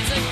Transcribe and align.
Always 0.00 0.26
a 0.26 0.29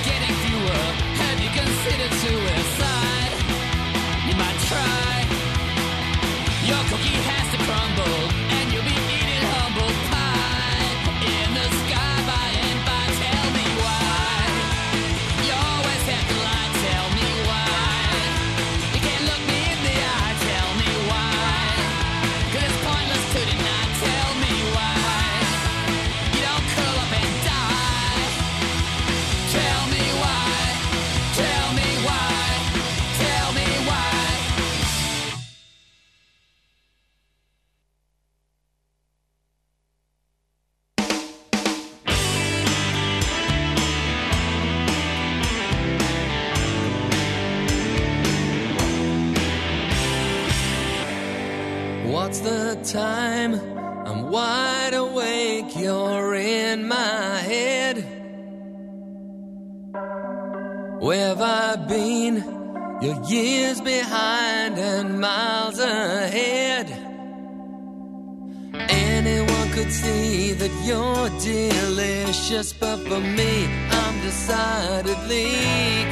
see 69.91 70.53
that 70.53 70.71
you're 70.83 71.29
delicious, 71.39 72.73
but 72.73 72.97
for 73.07 73.19
me, 73.19 73.67
I'm 73.89 74.15
decidedly 74.21 75.51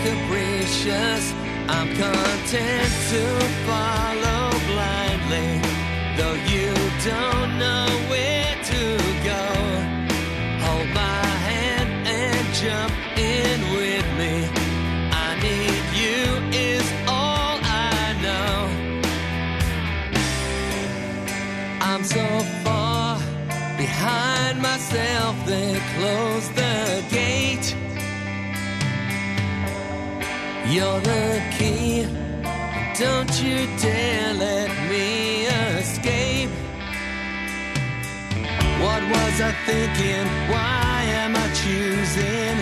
capricious. 0.03 1.33
I'm 1.69 1.89
content 1.95 2.91
to. 3.11 3.66
You're 30.77 31.01
the 31.01 31.41
key. 31.57 32.05
Don't 33.03 33.33
you 33.41 33.65
dare 33.81 34.31
let 34.35 34.69
me 34.91 35.47
escape. 35.79 36.51
What 38.83 39.01
was 39.13 39.35
I 39.49 39.51
thinking? 39.65 40.25
Why 40.53 41.01
am 41.23 41.35
I 41.35 41.47
choosing? 41.61 42.57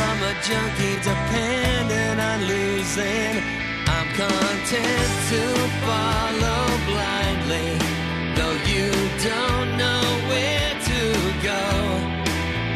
I'm 0.00 0.18
a 0.30 0.34
junkie 0.48 0.96
dependent 1.10 2.18
on 2.30 2.38
losing. 2.52 3.34
I'm 3.94 4.08
content 4.22 5.12
to 5.32 5.42
follow 5.84 6.64
blindly. 6.88 7.68
Though 8.36 8.58
you 8.72 8.88
don't 9.28 9.68
know 9.82 10.02
where 10.30 10.72
to 10.90 11.00
go. 11.50 11.64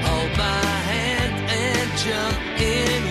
Hold 0.07 0.33
my 0.37 0.69
hand 0.93 1.35
and 1.65 1.89
jump 2.05 2.61
in. 2.61 3.06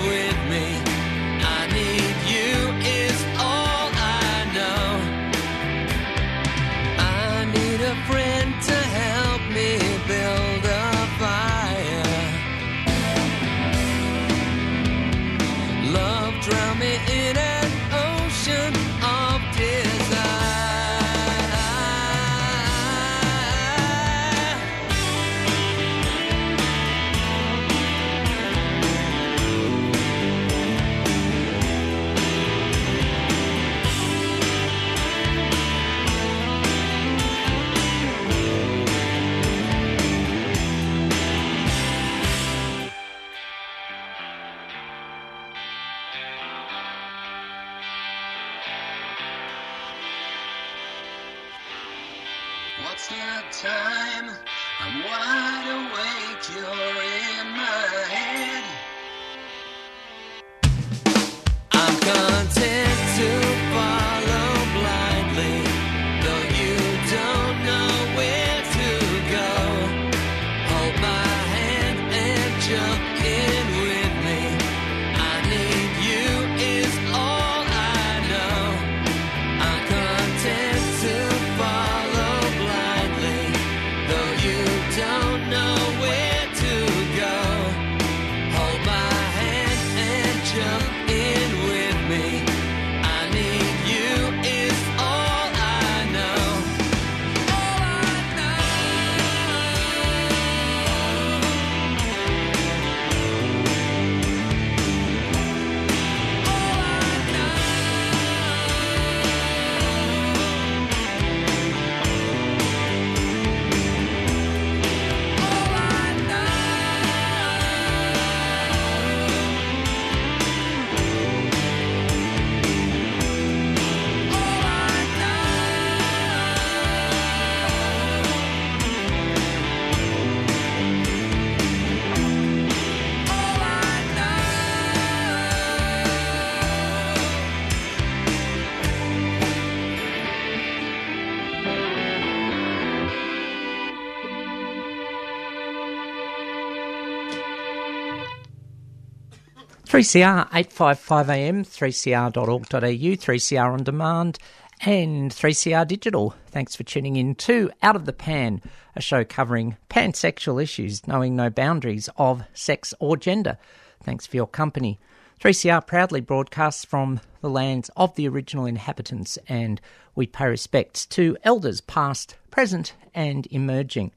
3CR 149.95 150.51
855am, 150.51 151.65
3cr.org.au, 151.65 152.80
3CR 152.81 153.71
on 153.71 153.81
demand, 153.81 154.38
and 154.81 155.31
3CR 155.31 155.88
digital. 155.88 156.36
Thanks 156.47 156.75
for 156.75 156.83
tuning 156.83 157.15
in 157.15 157.33
to 157.36 157.71
Out 157.81 157.95
of 157.95 158.03
the 158.03 158.12
Pan, 158.12 158.62
a 158.97 159.01
show 159.01 159.24
covering 159.24 159.77
pansexual 159.89 160.62
issues, 160.62 161.07
knowing 161.07 161.33
no 161.33 161.50
boundaries 161.50 162.09
of 162.18 162.44
sex 162.53 162.94
or 163.00 163.15
gender. 163.15 163.57
Thanks 164.03 164.27
for 164.27 164.36
your 164.36 164.47
company. 164.47 165.00
3CR 165.39 165.88
proudly 165.88 166.19
broadcasts 166.19 166.83
from 166.83 167.21
the 167.39 167.50
lands 167.50 167.89
of 167.95 168.13
the 168.15 168.27
original 168.27 168.65
inhabitants, 168.65 169.38
and 169.48 169.80
we 170.13 170.27
pay 170.27 170.48
respects 170.48 171.06
to 171.06 171.38
elders 171.45 171.80
past, 171.80 172.36
present, 172.51 172.95
and 173.13 173.48
emerging, 173.50 174.12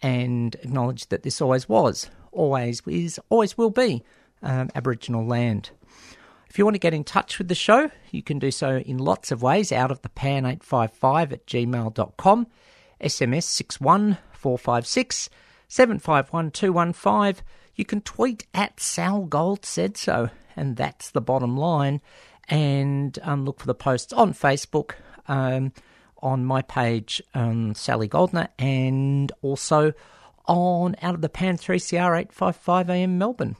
and 0.00 0.54
acknowledge 0.62 1.08
that 1.08 1.24
this 1.24 1.42
always 1.42 1.68
was, 1.68 2.08
always 2.32 2.80
is, 2.86 3.20
always 3.28 3.58
will 3.58 3.68
be 3.68 4.02
um, 4.42 4.70
Aboriginal 4.74 5.26
land. 5.26 5.70
If 6.48 6.58
you 6.58 6.64
want 6.64 6.74
to 6.74 6.80
get 6.80 6.94
in 6.94 7.04
touch 7.04 7.38
with 7.38 7.46
the 7.46 7.54
show, 7.54 7.90
you 8.10 8.22
can 8.22 8.40
do 8.40 8.50
so 8.50 8.78
in 8.78 8.98
lots 8.98 9.30
of 9.30 9.40
ways 9.40 9.70
out 9.70 9.92
of 9.92 10.02
the 10.02 10.08
pan 10.08 10.44
855 10.44 11.32
at 11.32 11.46
gmail.com, 11.46 12.46
SMS 13.00 13.44
61456 13.44 15.30
751 15.68 16.50
215. 16.50 17.44
You 17.76 17.84
can 17.84 18.00
tweet 18.00 18.46
at 18.52 18.80
Sal 18.80 19.22
Gold 19.22 19.64
said 19.64 19.96
so, 19.96 20.30
and 20.56 20.76
that's 20.76 21.10
the 21.10 21.20
bottom 21.20 21.56
line. 21.56 22.00
And 22.48 23.16
um, 23.22 23.44
look 23.44 23.60
for 23.60 23.68
the 23.68 23.74
posts 23.74 24.12
on 24.12 24.34
Facebook, 24.34 24.94
um, 25.28 25.72
on 26.18 26.44
my 26.44 26.62
page, 26.62 27.22
um, 27.32 27.76
Sally 27.76 28.08
Goldner, 28.08 28.48
and 28.58 29.30
also 29.40 29.92
on 30.46 30.96
Out 31.00 31.14
of 31.14 31.20
the 31.20 31.28
Pan 31.28 31.56
3CR 31.56 32.18
855 32.18 32.90
AM 32.90 33.18
Melbourne. 33.18 33.54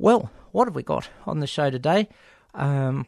Well, 0.00 0.30
what 0.52 0.66
have 0.66 0.74
we 0.74 0.82
got 0.82 1.10
on 1.26 1.40
the 1.40 1.46
show 1.46 1.68
today? 1.68 2.08
Um, 2.54 3.06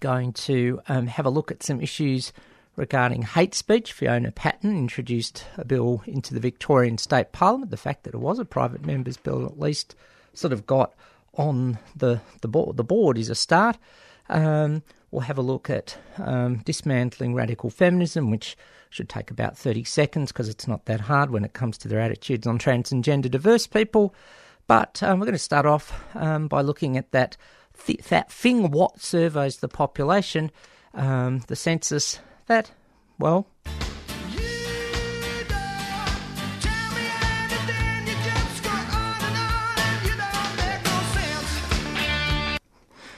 going 0.00 0.32
to 0.32 0.80
um, 0.88 1.06
have 1.06 1.26
a 1.26 1.30
look 1.30 1.50
at 1.50 1.62
some 1.62 1.82
issues 1.82 2.32
regarding 2.76 3.20
hate 3.20 3.54
speech. 3.54 3.92
Fiona 3.92 4.32
Patten 4.32 4.74
introduced 4.74 5.44
a 5.58 5.66
bill 5.66 6.02
into 6.06 6.32
the 6.32 6.40
Victorian 6.40 6.96
State 6.96 7.32
Parliament. 7.32 7.70
The 7.70 7.76
fact 7.76 8.04
that 8.04 8.14
it 8.14 8.20
was 8.20 8.38
a 8.38 8.46
private 8.46 8.86
member's 8.86 9.18
bill 9.18 9.44
at 9.44 9.60
least 9.60 9.94
sort 10.32 10.54
of 10.54 10.66
got 10.66 10.94
on 11.34 11.78
the 11.94 12.22
the 12.40 12.48
board, 12.48 12.78
the 12.78 12.84
board 12.84 13.18
is 13.18 13.28
a 13.28 13.34
start. 13.34 13.76
Um, 14.30 14.82
we'll 15.10 15.20
have 15.20 15.36
a 15.36 15.42
look 15.42 15.68
at 15.68 15.98
um, 16.16 16.62
dismantling 16.64 17.34
radical 17.34 17.68
feminism, 17.68 18.30
which 18.30 18.56
should 18.88 19.10
take 19.10 19.30
about 19.30 19.58
30 19.58 19.84
seconds 19.84 20.32
because 20.32 20.48
it's 20.48 20.66
not 20.66 20.86
that 20.86 21.00
hard 21.00 21.30
when 21.30 21.44
it 21.44 21.52
comes 21.52 21.76
to 21.76 21.88
their 21.88 22.00
attitudes 22.00 22.46
on 22.46 22.56
trans 22.56 22.92
and 22.92 23.04
gender 23.04 23.28
diverse 23.28 23.66
people. 23.66 24.14
But 24.72 25.02
um, 25.02 25.18
we're 25.18 25.26
going 25.26 25.34
to 25.34 25.38
start 25.38 25.66
off 25.66 25.92
um, 26.16 26.48
by 26.48 26.62
looking 26.62 26.96
at 26.96 27.12
that 27.12 27.36
th- 27.84 28.04
that 28.04 28.32
thing 28.32 28.70
what 28.70 29.02
surveys 29.02 29.58
the 29.58 29.68
population, 29.68 30.50
um, 30.94 31.40
the 31.46 31.56
census 31.56 32.20
that, 32.46 32.70
well, 33.18 33.46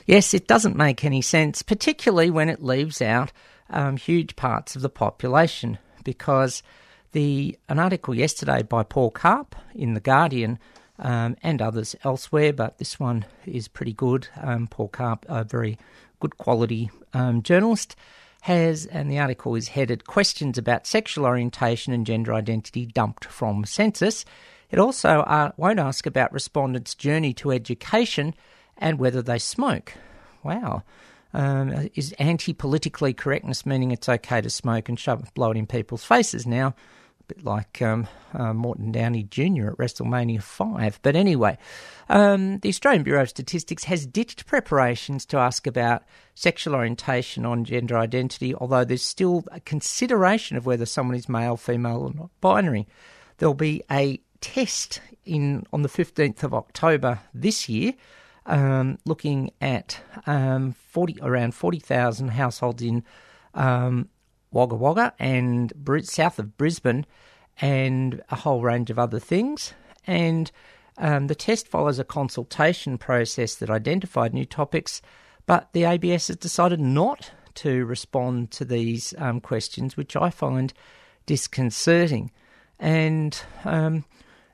yes, 0.06 0.34
it 0.34 0.48
doesn't 0.48 0.74
make 0.74 1.04
any 1.04 1.22
sense, 1.22 1.62
particularly 1.62 2.30
when 2.30 2.48
it 2.48 2.64
leaves 2.64 3.00
out 3.00 3.30
um, 3.70 3.96
huge 3.96 4.34
parts 4.34 4.74
of 4.74 4.82
the 4.82 4.88
population, 4.88 5.78
because 6.02 6.64
the 7.12 7.56
an 7.68 7.78
article 7.78 8.12
yesterday 8.12 8.64
by 8.64 8.82
Paul 8.82 9.12
Karp 9.12 9.54
in 9.72 9.94
the 9.94 10.00
Guardian 10.00 10.58
um, 10.98 11.36
and 11.42 11.60
others 11.60 11.96
elsewhere, 12.04 12.52
but 12.52 12.78
this 12.78 13.00
one 13.00 13.24
is 13.46 13.68
pretty 13.68 13.92
good. 13.92 14.28
Um, 14.40 14.66
Paul 14.66 14.88
Karp, 14.88 15.26
a 15.28 15.44
very 15.44 15.78
good 16.20 16.38
quality 16.38 16.90
um, 17.12 17.42
journalist, 17.42 17.96
has, 18.42 18.86
and 18.86 19.10
the 19.10 19.18
article 19.18 19.54
is 19.54 19.68
headed 19.68 20.06
Questions 20.06 20.58
about 20.58 20.86
Sexual 20.86 21.24
Orientation 21.24 21.92
and 21.92 22.06
Gender 22.06 22.34
Identity 22.34 22.86
Dumped 22.86 23.24
from 23.24 23.64
Census. 23.64 24.24
It 24.70 24.78
also 24.78 25.20
uh, 25.20 25.52
won't 25.56 25.78
ask 25.78 26.06
about 26.06 26.32
respondents' 26.32 26.94
journey 26.94 27.32
to 27.34 27.52
education 27.52 28.34
and 28.76 28.98
whether 28.98 29.22
they 29.22 29.38
smoke. 29.38 29.94
Wow. 30.42 30.82
Um, 31.32 31.88
is 31.94 32.12
anti 32.18 32.52
politically 32.52 33.12
correctness 33.12 33.66
meaning 33.66 33.90
it's 33.90 34.08
okay 34.08 34.40
to 34.40 34.50
smoke 34.50 34.88
and 34.88 34.98
shove, 34.98 35.32
blow 35.34 35.50
it 35.50 35.56
in 35.56 35.66
people's 35.66 36.04
faces 36.04 36.46
now? 36.46 36.74
A 37.24 37.34
bit 37.34 37.44
like 37.44 37.80
um, 37.80 38.06
uh, 38.34 38.52
Morton 38.52 38.92
Downey 38.92 39.22
Jr. 39.22 39.68
at 39.68 39.78
WrestleMania 39.78 40.42
5. 40.42 41.00
But 41.00 41.16
anyway, 41.16 41.56
um, 42.10 42.58
the 42.58 42.68
Australian 42.68 43.02
Bureau 43.02 43.22
of 43.22 43.30
Statistics 43.30 43.84
has 43.84 44.04
ditched 44.04 44.44
preparations 44.44 45.24
to 45.26 45.38
ask 45.38 45.66
about 45.66 46.02
sexual 46.34 46.74
orientation 46.74 47.46
on 47.46 47.64
gender 47.64 47.96
identity, 47.96 48.54
although 48.54 48.84
there's 48.84 49.02
still 49.02 49.42
a 49.52 49.60
consideration 49.60 50.58
of 50.58 50.66
whether 50.66 50.84
someone 50.84 51.16
is 51.16 51.26
male, 51.26 51.56
female, 51.56 52.02
or 52.02 52.12
not 52.12 52.28
binary. 52.42 52.86
There'll 53.38 53.54
be 53.54 53.82
a 53.90 54.20
test 54.42 55.00
in 55.24 55.64
on 55.72 55.80
the 55.80 55.88
15th 55.88 56.42
of 56.42 56.52
October 56.52 57.20
this 57.32 57.70
year. 57.70 57.94
Um, 58.44 58.98
looking 59.06 59.50
at 59.62 59.98
um, 60.26 60.74
40 60.90 61.20
around 61.22 61.54
40,000 61.54 62.28
households 62.28 62.82
in 62.82 63.02
um, 63.54 64.10
Wagga 64.54 64.76
Wagga 64.76 65.12
and 65.18 65.72
south 66.02 66.38
of 66.38 66.56
Brisbane, 66.56 67.04
and 67.60 68.22
a 68.30 68.36
whole 68.36 68.62
range 68.62 68.90
of 68.90 68.98
other 68.98 69.18
things. 69.18 69.74
And 70.06 70.50
um, 70.96 71.26
the 71.26 71.34
test 71.34 71.68
follows 71.68 71.98
a 71.98 72.04
consultation 72.04 72.96
process 72.96 73.56
that 73.56 73.68
identified 73.68 74.32
new 74.32 74.44
topics, 74.44 75.02
but 75.46 75.72
the 75.72 75.84
ABS 75.84 76.28
has 76.28 76.36
decided 76.36 76.80
not 76.80 77.32
to 77.54 77.84
respond 77.84 78.50
to 78.52 78.64
these 78.64 79.12
um, 79.18 79.40
questions, 79.40 79.96
which 79.96 80.16
I 80.16 80.30
find 80.30 80.72
disconcerting. 81.26 82.30
And 82.78 83.40
um, 83.64 84.04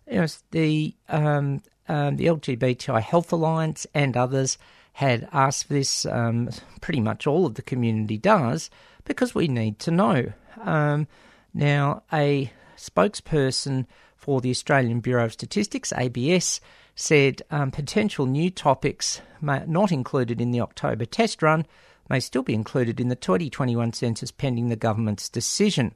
you 0.07 0.21
know, 0.21 0.26
the 0.50 0.95
um, 1.09 1.62
um, 1.88 2.16
the 2.16 2.26
LGBTI 2.26 3.02
Health 3.02 3.33
Alliance 3.33 3.87
and 3.95 4.16
others 4.16 4.59
had 4.95 5.28
asked 5.33 5.66
for 5.66 5.75
this. 5.75 6.07
Um, 6.07 6.50
pretty 6.80 7.00
much 7.00 7.26
all 7.26 7.47
of 7.47 7.54
the 7.54 7.62
community 7.62 8.19
does 8.19 8.71
because 9.11 9.35
we 9.35 9.49
need 9.49 9.81
to 9.81 9.90
know. 9.90 10.33
Um, 10.62 11.09
Now, 11.52 12.05
a 12.12 12.52
spokesperson 12.76 13.87
for 14.17 14.40
the 14.40 14.50
Australian 14.50 15.00
Bureau 15.00 15.25
of 15.25 15.33
Statistics, 15.33 15.93
ABS, 15.97 16.61
said 16.95 17.43
um, 17.50 17.73
potential 17.73 18.25
new 18.26 18.50
topics 18.50 19.21
may, 19.40 19.64
not 19.67 19.90
included 19.90 20.40
in 20.40 20.52
the 20.52 20.61
October 20.61 21.05
test 21.05 21.43
run 21.43 21.67
may 22.09 22.21
still 22.21 22.45
be 22.45 22.55
included 22.55 23.00
in 23.00 23.09
the 23.09 23.17
2021 23.17 23.93
census 23.95 24.31
pending 24.31 24.69
the 24.69 24.76
government's 24.76 25.29
decision. 25.29 25.93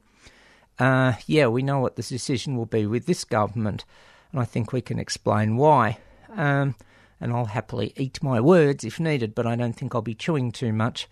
Uh, 0.77 1.13
yeah, 1.25 1.47
we 1.47 1.61
know 1.61 1.79
what 1.79 1.95
the 1.95 2.03
decision 2.03 2.57
will 2.57 2.65
be 2.65 2.85
with 2.85 3.05
this 3.05 3.23
government, 3.23 3.85
and 4.33 4.41
I 4.41 4.45
think 4.45 4.73
we 4.73 4.81
can 4.81 4.99
explain 4.99 5.55
why. 5.55 5.99
Um, 6.35 6.75
and 7.21 7.31
I'll 7.31 7.45
happily 7.45 7.93
eat 7.95 8.21
my 8.21 8.41
words 8.41 8.83
if 8.83 8.99
needed, 8.99 9.33
but 9.33 9.47
I 9.47 9.55
don't 9.55 9.71
think 9.71 9.95
I'll 9.95 10.01
be 10.01 10.15
chewing 10.15 10.51
too 10.51 10.73
much. 10.73 11.07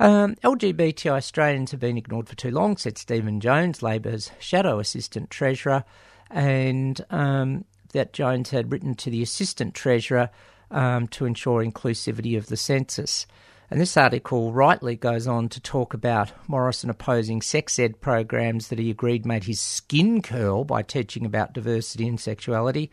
Um, 0.00 0.36
LGBTI 0.36 1.10
Australians 1.10 1.72
have 1.72 1.80
been 1.80 1.98
ignored 1.98 2.28
for 2.28 2.36
too 2.36 2.50
long, 2.50 2.76
said 2.76 2.98
Stephen 2.98 3.40
Jones, 3.40 3.82
Labor's 3.82 4.30
shadow 4.38 4.78
assistant 4.78 5.30
treasurer, 5.30 5.84
and 6.30 7.00
um, 7.10 7.64
that 7.92 8.12
Jones 8.12 8.50
had 8.50 8.70
written 8.70 8.94
to 8.96 9.10
the 9.10 9.22
assistant 9.22 9.74
treasurer 9.74 10.30
um, 10.70 11.08
to 11.08 11.24
ensure 11.24 11.64
inclusivity 11.64 12.36
of 12.36 12.46
the 12.46 12.56
census. 12.56 13.26
And 13.70 13.80
this 13.80 13.96
article 13.96 14.52
rightly 14.52 14.96
goes 14.96 15.26
on 15.26 15.48
to 15.50 15.60
talk 15.60 15.92
about 15.92 16.32
Morrison 16.48 16.88
opposing 16.88 17.42
sex 17.42 17.78
ed 17.78 18.00
programs 18.00 18.68
that 18.68 18.78
he 18.78 18.90
agreed 18.90 19.26
made 19.26 19.44
his 19.44 19.60
skin 19.60 20.22
curl 20.22 20.64
by 20.64 20.82
teaching 20.82 21.26
about 21.26 21.52
diversity 21.52 22.08
and 22.08 22.18
sexuality. 22.18 22.90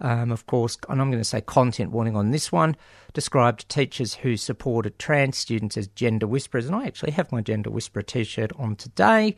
Um, 0.00 0.32
of 0.32 0.46
course, 0.46 0.78
and 0.88 1.00
I'm 1.00 1.10
going 1.10 1.20
to 1.20 1.28
say 1.28 1.40
content 1.40 1.90
warning 1.90 2.16
on 2.16 2.30
this 2.30 2.50
one, 2.50 2.76
described 3.12 3.68
teachers 3.68 4.14
who 4.14 4.36
supported 4.36 4.98
trans 4.98 5.36
students 5.36 5.76
as 5.76 5.88
gender 5.88 6.26
whisperers. 6.26 6.66
And 6.66 6.74
I 6.74 6.86
actually 6.86 7.12
have 7.12 7.30
my 7.32 7.42
gender 7.42 7.70
whisperer 7.70 8.02
t 8.02 8.24
shirt 8.24 8.52
on 8.56 8.76
today. 8.76 9.36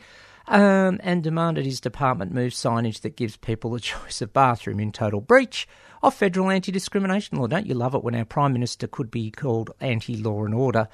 Um, 0.49 0.99
and 1.04 1.23
demanded 1.23 1.64
his 1.64 1.81
department 1.81 2.33
move 2.33 2.52
signage 2.52 3.02
that 3.02 3.14
gives 3.14 3.37
people 3.37 3.71
the 3.71 3.81
choice 3.81 4.21
of 4.21 4.33
bathroom 4.33 4.81
in 4.81 4.90
total 4.90 5.21
breach 5.21 5.69
of 6.02 6.14
federal 6.14 6.50
anti 6.50 6.73
discrimination 6.73 7.38
law. 7.38 7.47
Don't 7.47 7.66
you 7.66 7.75
love 7.75 7.95
it 7.95 8.02
when 8.02 8.16
our 8.16 8.25
Prime 8.25 8.52
Minister 8.52 8.88
could 8.88 9.09
be 9.09 9.31
called 9.31 9.71
anti 9.81 10.16
law 10.16 10.45
and 10.45 10.52
order? 10.52 10.88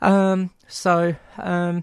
Um, 0.00 0.50
so, 0.68 1.16
um, 1.38 1.82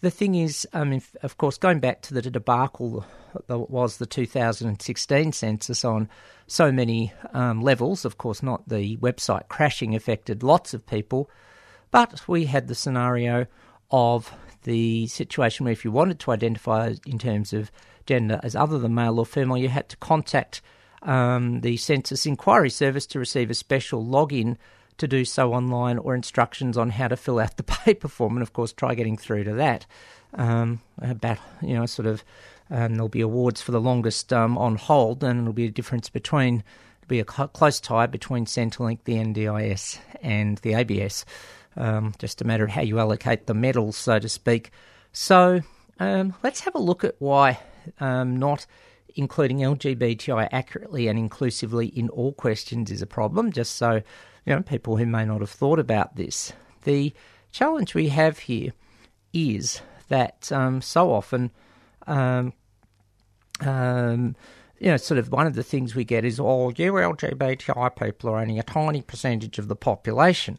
the 0.00 0.10
thing 0.10 0.34
is, 0.34 0.66
um, 0.72 0.92
if, 0.92 1.14
of 1.22 1.36
course, 1.36 1.58
going 1.58 1.80
back 1.80 2.00
to 2.02 2.14
the 2.14 2.22
debacle 2.22 3.04
that 3.46 3.58
was 3.58 3.98
the 3.98 4.06
2016 4.06 5.32
census 5.32 5.84
on 5.84 6.08
so 6.46 6.72
many 6.72 7.12
um, 7.32 7.60
levels, 7.60 8.04
of 8.04 8.18
course, 8.18 8.42
not 8.42 8.68
the 8.68 8.96
website 8.98 9.48
crashing 9.48 9.94
affected 9.94 10.42
lots 10.42 10.74
of 10.74 10.86
people, 10.86 11.30
but 11.90 12.26
we 12.26 12.46
had 12.46 12.68
the 12.68 12.74
scenario 12.74 13.46
of 13.90 14.32
the 14.62 15.06
situation 15.06 15.64
where 15.64 15.72
if 15.72 15.84
you 15.84 15.90
wanted 15.90 16.18
to 16.20 16.30
identify 16.30 16.94
in 17.06 17.18
terms 17.18 17.52
of 17.52 17.70
gender 18.06 18.40
as 18.42 18.56
other 18.56 18.78
than 18.78 18.94
male 18.94 19.18
or 19.18 19.26
female, 19.26 19.56
you 19.56 19.68
had 19.68 19.88
to 19.88 19.96
contact 19.98 20.62
um, 21.02 21.60
the 21.60 21.76
Census 21.76 22.26
Inquiry 22.26 22.70
Service 22.70 23.06
to 23.06 23.18
receive 23.18 23.50
a 23.50 23.54
special 23.54 24.04
login 24.04 24.56
to 25.00 25.08
do 25.08 25.24
so 25.24 25.52
online 25.52 25.98
or 25.98 26.14
instructions 26.14 26.78
on 26.78 26.90
how 26.90 27.08
to 27.08 27.16
fill 27.16 27.40
out 27.40 27.56
the 27.56 27.62
paper 27.84 28.08
form. 28.08 28.34
And 28.36 28.42
of 28.42 28.52
course, 28.52 28.72
try 28.72 28.94
getting 28.94 29.16
through 29.16 29.44
to 29.44 29.54
that. 29.54 29.86
Um, 30.34 30.80
about, 31.02 31.38
you 31.60 31.74
know, 31.74 31.86
sort 31.86 32.06
of, 32.06 32.24
um, 32.70 32.94
there'll 32.94 33.08
be 33.08 33.20
awards 33.20 33.60
for 33.60 33.72
the 33.72 33.80
longest 33.80 34.32
um, 34.32 34.56
on 34.56 34.76
hold, 34.76 35.24
and 35.24 35.40
it'll 35.40 35.52
be 35.52 35.66
a 35.66 35.70
difference 35.72 36.08
between, 36.08 36.62
it'll 37.02 37.08
be 37.08 37.18
a 37.18 37.24
cl- 37.28 37.48
close 37.48 37.80
tie 37.80 38.06
between 38.06 38.46
Centrelink, 38.46 39.00
the 39.04 39.14
NDIS, 39.14 39.98
and 40.22 40.58
the 40.58 40.74
ABS. 40.74 41.24
Um, 41.76 42.14
just 42.18 42.40
a 42.40 42.44
matter 42.44 42.64
of 42.64 42.70
how 42.70 42.82
you 42.82 43.00
allocate 43.00 43.46
the 43.46 43.54
medals, 43.54 43.96
so 43.96 44.20
to 44.20 44.28
speak. 44.28 44.70
So 45.12 45.60
um, 45.98 46.34
let's 46.44 46.60
have 46.60 46.76
a 46.76 46.80
look 46.80 47.02
at 47.02 47.16
why 47.18 47.58
um, 47.98 48.36
not 48.36 48.66
including 49.16 49.58
LGBTI 49.58 50.48
accurately 50.52 51.08
and 51.08 51.18
inclusively 51.18 51.86
in 51.86 52.08
all 52.10 52.32
questions 52.32 52.90
is 52.90 53.02
a 53.02 53.06
problem, 53.06 53.52
just 53.52 53.76
so 53.76 54.02
you 54.50 54.56
know 54.56 54.62
people 54.62 54.96
who 54.96 55.06
may 55.06 55.24
not 55.24 55.40
have 55.40 55.50
thought 55.50 55.78
about 55.78 56.16
this. 56.16 56.52
The 56.82 57.14
challenge 57.52 57.94
we 57.94 58.08
have 58.08 58.40
here 58.40 58.72
is 59.32 59.80
that 60.08 60.50
um, 60.50 60.82
so 60.82 61.12
often, 61.12 61.52
um, 62.08 62.52
um, 63.60 64.34
you 64.80 64.88
know, 64.88 64.96
sort 64.96 65.18
of 65.18 65.30
one 65.30 65.46
of 65.46 65.54
the 65.54 65.62
things 65.62 65.94
we 65.94 66.04
get 66.04 66.24
is, 66.24 66.40
oh, 66.40 66.70
you 66.70 66.92
LGBTI 66.92 67.94
people 67.94 68.30
are 68.30 68.38
only 68.38 68.58
a 68.58 68.64
tiny 68.64 69.02
percentage 69.02 69.60
of 69.60 69.68
the 69.68 69.76
population. 69.76 70.58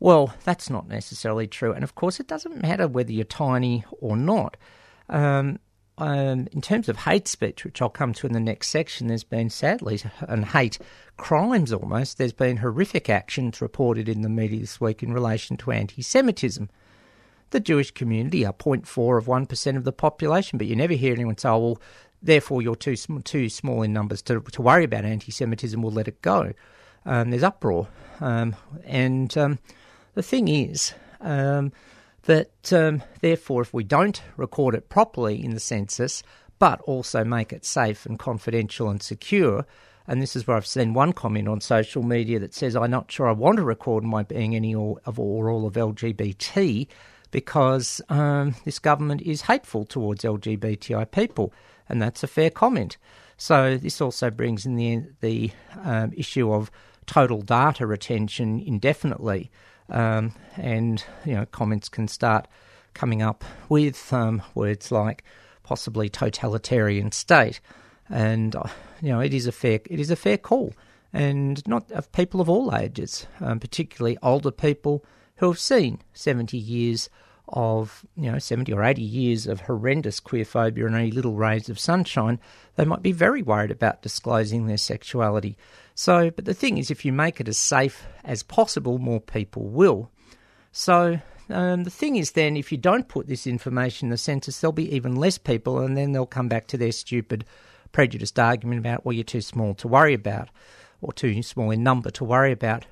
Well, 0.00 0.34
that's 0.42 0.68
not 0.68 0.88
necessarily 0.88 1.46
true. 1.46 1.72
And 1.72 1.84
of 1.84 1.94
course, 1.94 2.18
it 2.18 2.26
doesn't 2.26 2.60
matter 2.60 2.88
whether 2.88 3.12
you're 3.12 3.24
tiny 3.24 3.84
or 4.00 4.16
not. 4.16 4.56
Um, 5.08 5.60
um, 6.00 6.48
in 6.50 6.62
terms 6.62 6.88
of 6.88 6.96
hate 6.96 7.28
speech, 7.28 7.64
which 7.64 7.80
I'll 7.82 7.90
come 7.90 8.14
to 8.14 8.26
in 8.26 8.32
the 8.32 8.40
next 8.40 8.68
section, 8.68 9.06
there's 9.06 9.22
been 9.22 9.50
sadly, 9.50 10.00
and 10.20 10.46
hate 10.46 10.78
crimes 11.18 11.72
almost, 11.72 12.16
there's 12.16 12.32
been 12.32 12.56
horrific 12.56 13.10
actions 13.10 13.60
reported 13.60 14.08
in 14.08 14.22
the 14.22 14.30
media 14.30 14.60
this 14.60 14.80
week 14.80 15.02
in 15.02 15.12
relation 15.12 15.58
to 15.58 15.70
anti 15.70 16.00
Semitism. 16.00 16.70
The 17.50 17.60
Jewish 17.60 17.90
community 17.90 18.46
are 18.46 18.52
0.4 18.52 19.18
of 19.18 19.26
1% 19.26 19.76
of 19.76 19.84
the 19.84 19.92
population, 19.92 20.56
but 20.56 20.66
you 20.66 20.74
never 20.74 20.94
hear 20.94 21.12
anyone 21.12 21.36
say, 21.36 21.48
oh, 21.50 21.58
well, 21.58 21.82
therefore 22.22 22.62
you're 22.62 22.76
too, 22.76 22.96
too 22.96 23.50
small 23.50 23.82
in 23.82 23.92
numbers 23.92 24.22
to, 24.22 24.40
to 24.40 24.62
worry 24.62 24.84
about 24.84 25.04
anti 25.04 25.30
Semitism, 25.30 25.82
we'll 25.82 25.92
let 25.92 26.08
it 26.08 26.22
go. 26.22 26.54
Um, 27.04 27.30
there's 27.30 27.42
uproar. 27.42 27.88
Um, 28.20 28.56
and 28.84 29.36
um, 29.36 29.58
the 30.14 30.22
thing 30.22 30.48
is, 30.48 30.94
um, 31.20 31.72
that 32.24 32.72
um, 32.72 33.02
therefore, 33.20 33.62
if 33.62 33.72
we 33.72 33.84
don't 33.84 34.22
record 34.36 34.74
it 34.74 34.88
properly 34.88 35.42
in 35.42 35.54
the 35.54 35.60
census, 35.60 36.22
but 36.58 36.80
also 36.82 37.24
make 37.24 37.52
it 37.52 37.64
safe 37.64 38.04
and 38.06 38.18
confidential 38.18 38.90
and 38.90 39.02
secure, 39.02 39.66
and 40.06 40.20
this 40.20 40.34
is 40.34 40.46
where 40.46 40.56
I've 40.56 40.66
seen 40.66 40.92
one 40.92 41.12
comment 41.12 41.48
on 41.48 41.60
social 41.60 42.02
media 42.02 42.38
that 42.40 42.54
says, 42.54 42.74
I'm 42.74 42.90
not 42.90 43.12
sure 43.12 43.28
I 43.28 43.32
want 43.32 43.58
to 43.58 43.62
record 43.62 44.02
my 44.02 44.22
being 44.22 44.56
any 44.56 44.74
or, 44.74 44.98
of 45.06 45.18
or 45.18 45.50
all 45.50 45.66
of 45.66 45.74
LGBT 45.74 46.88
because 47.30 48.00
um, 48.08 48.54
this 48.64 48.78
government 48.78 49.22
is 49.22 49.42
hateful 49.42 49.84
towards 49.84 50.24
LGBTI 50.24 51.10
people, 51.10 51.52
and 51.88 52.02
that's 52.02 52.22
a 52.22 52.26
fair 52.26 52.50
comment. 52.50 52.96
So 53.36 53.78
this 53.78 54.00
also 54.00 54.30
brings 54.30 54.66
in 54.66 54.76
the 54.76 55.02
the 55.20 55.52
um, 55.82 56.12
issue 56.14 56.52
of 56.52 56.70
total 57.06 57.42
data 57.42 57.86
retention 57.86 58.60
indefinitely. 58.60 59.50
Um, 59.90 60.34
and 60.56 61.02
you 61.24 61.34
know 61.34 61.46
comments 61.46 61.88
can 61.88 62.08
start 62.08 62.46
coming 62.94 63.22
up 63.22 63.44
with 63.68 64.12
um, 64.12 64.42
words 64.54 64.92
like 64.92 65.24
possibly 65.62 66.08
totalitarian 66.08 67.12
state, 67.12 67.60
and 68.08 68.54
uh, 68.54 68.64
you 69.00 69.10
know 69.10 69.20
it 69.20 69.34
is 69.34 69.46
a 69.46 69.52
fair 69.52 69.80
it 69.86 70.00
is 70.00 70.10
a 70.10 70.16
fair 70.16 70.38
call, 70.38 70.74
and 71.12 71.66
not 71.66 71.90
of 71.92 72.12
people 72.12 72.40
of 72.40 72.48
all 72.48 72.74
ages, 72.74 73.26
um, 73.40 73.58
particularly 73.58 74.16
older 74.22 74.50
people 74.50 75.04
who 75.36 75.48
have 75.48 75.58
seen 75.58 76.00
seventy 76.14 76.58
years 76.58 77.08
of 77.52 78.04
you 78.16 78.30
know 78.30 78.38
70 78.38 78.72
or 78.72 78.84
80 78.84 79.02
years 79.02 79.46
of 79.46 79.62
horrendous 79.62 80.20
queerphobia 80.20 80.86
and 80.86 80.94
only 80.94 81.10
little 81.10 81.34
rays 81.34 81.68
of 81.68 81.78
sunshine, 81.78 82.38
they 82.76 82.84
might 82.84 83.02
be 83.02 83.12
very 83.12 83.42
worried 83.42 83.70
about 83.70 84.02
disclosing 84.02 84.66
their 84.66 84.76
sexuality. 84.76 85.56
So, 86.00 86.30
but 86.30 86.46
the 86.46 86.54
thing 86.54 86.78
is, 86.78 86.90
if 86.90 87.04
you 87.04 87.12
make 87.12 87.42
it 87.42 87.48
as 87.48 87.58
safe 87.58 88.06
as 88.24 88.42
possible, 88.42 88.96
more 88.96 89.20
people 89.20 89.64
will. 89.64 90.10
So, 90.72 91.20
um, 91.50 91.84
the 91.84 91.90
thing 91.90 92.16
is, 92.16 92.32
then, 92.32 92.56
if 92.56 92.72
you 92.72 92.78
don't 92.78 93.06
put 93.06 93.26
this 93.26 93.46
information 93.46 94.06
in 94.06 94.10
the 94.10 94.16
census, 94.16 94.58
there'll 94.58 94.72
be 94.72 94.94
even 94.96 95.14
less 95.14 95.36
people, 95.36 95.78
and 95.78 95.98
then 95.98 96.12
they'll 96.12 96.24
come 96.24 96.48
back 96.48 96.68
to 96.68 96.78
their 96.78 96.90
stupid, 96.90 97.44
prejudiced 97.92 98.38
argument 98.38 98.78
about, 98.78 99.04
well, 99.04 99.12
you're 99.12 99.24
too 99.24 99.42
small 99.42 99.74
to 99.74 99.86
worry 99.86 100.14
about, 100.14 100.48
or 101.02 101.12
too 101.12 101.42
small 101.42 101.70
in 101.70 101.82
number 101.82 102.08
to 102.12 102.24
worry 102.24 102.52
about. 102.52 102.86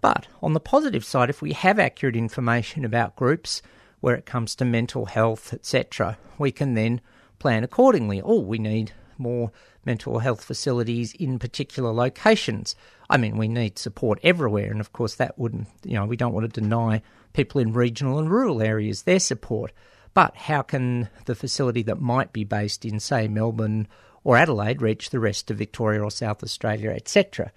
But 0.00 0.26
on 0.42 0.52
the 0.52 0.58
positive 0.58 1.04
side, 1.04 1.30
if 1.30 1.40
we 1.40 1.52
have 1.52 1.78
accurate 1.78 2.16
information 2.16 2.84
about 2.84 3.14
groups, 3.14 3.62
where 4.00 4.16
it 4.16 4.26
comes 4.26 4.56
to 4.56 4.64
mental 4.64 5.06
health, 5.06 5.54
etc., 5.54 6.18
we 6.36 6.50
can 6.50 6.74
then 6.74 7.00
plan 7.38 7.62
accordingly. 7.62 8.20
Oh, 8.20 8.40
we 8.40 8.58
need 8.58 8.90
more 9.18 9.52
mental 9.84 10.18
health 10.18 10.44
facilities 10.44 11.14
in 11.14 11.38
particular 11.38 11.92
locations. 11.92 12.76
I 13.08 13.16
mean, 13.16 13.36
we 13.36 13.48
need 13.48 13.78
support 13.78 14.20
everywhere, 14.22 14.70
and 14.70 14.80
of 14.80 14.92
course, 14.92 15.14
that 15.16 15.38
wouldn't, 15.38 15.68
you 15.84 15.94
know, 15.94 16.04
we 16.06 16.16
don't 16.16 16.32
want 16.32 16.52
to 16.52 16.60
deny 16.60 17.02
people 17.32 17.60
in 17.60 17.72
regional 17.72 18.18
and 18.18 18.30
rural 18.30 18.62
areas 18.62 19.02
their 19.02 19.20
support. 19.20 19.72
But 20.12 20.36
how 20.36 20.62
can 20.62 21.08
the 21.26 21.34
facility 21.34 21.82
that 21.82 22.00
might 22.00 22.32
be 22.32 22.44
based 22.44 22.84
in, 22.84 23.00
say, 23.00 23.28
Melbourne 23.28 23.86
or 24.24 24.36
Adelaide 24.36 24.82
reach 24.82 25.10
the 25.10 25.20
rest 25.20 25.50
of 25.50 25.58
Victoria 25.58 26.02
or 26.02 26.10
South 26.10 26.42
Australia, 26.42 26.90
etc.? 26.90 27.52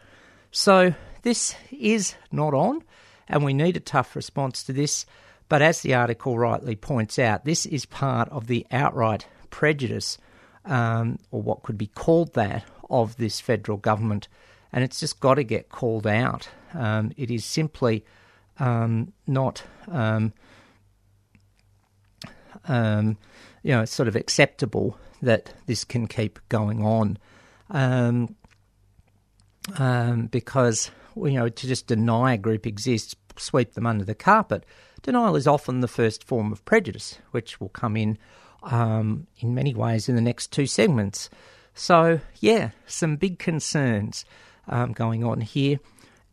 So, 0.51 0.94
this 1.24 1.56
is 1.72 2.15
not 2.32 2.53
on, 2.53 2.84
and 3.27 3.44
we 3.44 3.53
need 3.53 3.75
a 3.75 3.82
tough 3.82 4.15
response 4.15 4.63
to 4.63 4.74
this. 4.74 5.06
But 5.50 5.62
as 5.62 5.82
the 5.82 5.94
article 5.94 6.38
rightly 6.38 6.75
points 6.75 7.20
out, 7.20 7.46
this 7.46 7.65
is 7.65 7.86
part 7.86 8.30
of 8.30 8.48
the 8.48 8.65
outright 8.72 9.27
prejudice, 9.50 10.18
um, 10.65 11.20
or 11.32 11.41
what 11.41 11.63
could 11.63 11.77
be 11.77 11.88
called 11.88 12.34
that, 12.34 12.63
of 12.89 13.17
this 13.17 13.39
federal 13.39 13.77
government. 13.77 14.27
And 14.72 14.84
it's 14.84 15.00
just 15.00 15.20
got 15.20 15.36
to 15.36 15.43
get 15.43 15.70
called 15.70 16.08
out. 16.08 16.50
Um, 16.74 17.12
it 17.17 17.29
is 17.29 17.46
simply 17.46 18.05
um, 18.60 19.13
not. 19.27 19.63
Um, 19.89 20.34
um, 22.67 23.17
you 23.63 23.72
know, 23.72 23.82
it's 23.82 23.93
sort 23.93 24.08
of 24.08 24.15
acceptable 24.15 24.98
that 25.22 25.53
this 25.65 25.84
can 25.84 26.08
keep 26.08 26.39
going 26.50 26.84
on. 26.84 27.17
Because 30.32 30.91
you 31.15 31.32
know 31.32 31.50
to 31.50 31.67
just 31.67 31.88
deny 31.88 32.34
a 32.34 32.38
group 32.38 32.67
exists, 32.67 33.15
sweep 33.38 33.74
them 33.74 33.88
under 33.88 34.05
the 34.05 34.15
carpet. 34.15 34.65
Denial 35.01 35.36
is 35.36 35.48
often 35.48 35.82
the 35.82 35.88
first 35.88 36.24
form 36.24 36.51
of 36.51 36.63
prejudice, 36.65 37.17
which 37.32 37.60
will 37.60 37.70
come 37.70 37.98
in 37.98 38.17
um, 38.63 39.27
in 39.39 39.53
many 39.53 39.74
ways 39.74 40.10
in 40.10 40.15
the 40.15 40.22
next 40.22 40.51
two 40.51 40.65
segments. 40.65 41.29
So 41.74 42.20
yeah, 42.39 42.72
some 42.86 43.15
big 43.15 43.39
concerns 43.39 44.25
um, 44.67 44.93
going 44.93 45.24
on 45.24 45.41
here, 45.41 45.79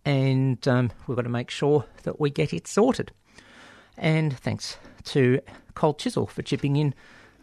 and 0.04 0.66
um, 0.68 0.90
we've 1.06 1.16
got 1.16 1.22
to 1.22 1.28
make 1.28 1.50
sure 1.50 1.84
that 2.04 2.20
we 2.20 2.30
get 2.30 2.52
it 2.52 2.66
sorted. 2.66 3.12
And 3.96 4.36
thanks 4.38 4.78
to 5.04 5.40
Cold 5.74 5.98
Chisel 5.98 6.26
for 6.26 6.42
chipping 6.42 6.76
in 6.76 6.94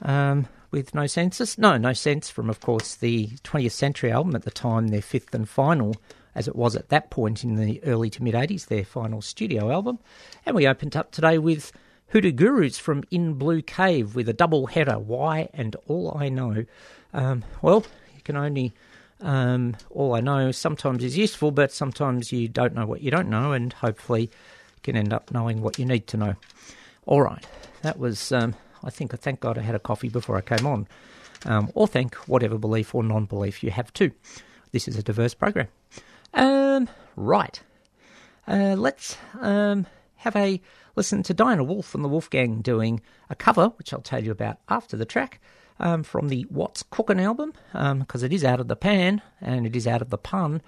um, 0.01 0.47
with 0.71 0.95
No 0.95 1.07
Census. 1.07 1.57
No, 1.57 1.77
No 1.77 1.93
Sense 1.93 2.29
from, 2.29 2.49
of 2.49 2.59
course, 2.59 2.95
the 2.95 3.27
20th 3.43 3.71
Century 3.71 4.11
album 4.11 4.35
at 4.35 4.43
the 4.43 4.51
time, 4.51 4.87
their 4.87 5.01
fifth 5.01 5.33
and 5.33 5.47
final, 5.47 5.95
as 6.35 6.47
it 6.47 6.55
was 6.55 6.75
at 6.75 6.89
that 6.89 7.09
point 7.09 7.43
in 7.43 7.55
the 7.55 7.83
early 7.83 8.09
to 8.11 8.23
mid 8.23 8.33
80s, 8.33 8.67
their 8.67 8.85
final 8.85 9.21
studio 9.21 9.71
album. 9.71 9.99
And 10.45 10.55
we 10.55 10.67
opened 10.67 10.95
up 10.95 11.11
today 11.11 11.37
with 11.37 11.71
Hoodoo 12.09 12.31
Gurus 12.31 12.77
from 12.79 13.03
In 13.11 13.33
Blue 13.33 13.61
Cave 13.61 14.15
with 14.15 14.29
a 14.29 14.33
double 14.33 14.67
header, 14.67 14.97
Why 14.97 15.49
and 15.53 15.75
All 15.87 16.15
I 16.17 16.29
Know. 16.29 16.65
Um, 17.13 17.43
well, 17.61 17.85
you 18.15 18.21
can 18.23 18.37
only. 18.37 18.73
Um, 19.19 19.75
all 19.89 20.13
I 20.15 20.21
know 20.21 20.51
sometimes 20.51 21.03
is 21.03 21.17
useful, 21.17 21.51
but 21.51 21.71
sometimes 21.71 22.31
you 22.31 22.47
don't 22.47 22.75
know 22.75 22.85
what 22.85 23.01
you 23.01 23.09
don't 23.11 23.29
know, 23.29 23.51
and 23.51 23.73
hopefully 23.73 24.21
you 24.21 24.81
can 24.83 24.95
end 24.95 25.11
up 25.11 25.31
knowing 25.31 25.61
what 25.61 25.79
you 25.79 25.85
need 25.85 26.07
to 26.07 26.17
know. 26.17 26.35
All 27.05 27.21
right, 27.21 27.45
that 27.81 27.99
was. 27.99 28.31
Um, 28.31 28.55
I 28.83 28.89
think. 28.89 29.13
I 29.13 29.17
thank 29.17 29.39
God 29.39 29.57
I 29.57 29.61
had 29.61 29.75
a 29.75 29.79
coffee 29.79 30.09
before 30.09 30.37
I 30.37 30.41
came 30.41 30.65
on, 30.65 30.87
um, 31.45 31.71
or 31.73 31.87
thank 31.87 32.15
whatever 32.27 32.57
belief 32.57 32.95
or 32.95 33.03
non-belief 33.03 33.63
you 33.63 33.71
have 33.71 33.91
too. 33.91 34.11
This 34.71 34.87
is 34.87 34.97
a 34.97 35.03
diverse 35.03 35.33
program. 35.33 35.67
Um, 36.33 36.87
right. 37.15 37.59
Uh, 38.47 38.75
let's 38.77 39.17
um, 39.41 39.87
have 40.17 40.35
a 40.35 40.61
listen 40.95 41.23
to 41.23 41.33
Diana 41.33 41.63
Wolf 41.63 41.95
and 41.95 42.03
the 42.03 42.09
Wolfgang 42.09 42.61
doing 42.61 43.01
a 43.29 43.35
cover, 43.35 43.67
which 43.77 43.93
I'll 43.93 44.01
tell 44.01 44.23
you 44.23 44.31
about 44.31 44.59
after 44.69 44.97
the 44.97 45.05
track, 45.05 45.39
um, 45.79 46.03
from 46.03 46.29
the 46.29 46.45
What's 46.49 46.83
Cookin' 46.83 47.19
album, 47.19 47.53
because 47.71 48.23
it 48.23 48.33
is 48.33 48.43
out 48.43 48.59
of 48.59 48.67
the 48.67 48.75
pan 48.75 49.21
and 49.41 49.65
it 49.65 49.75
is 49.75 49.87
out 49.87 50.01
of 50.01 50.09
the 50.09 50.17
pun, 50.17 50.61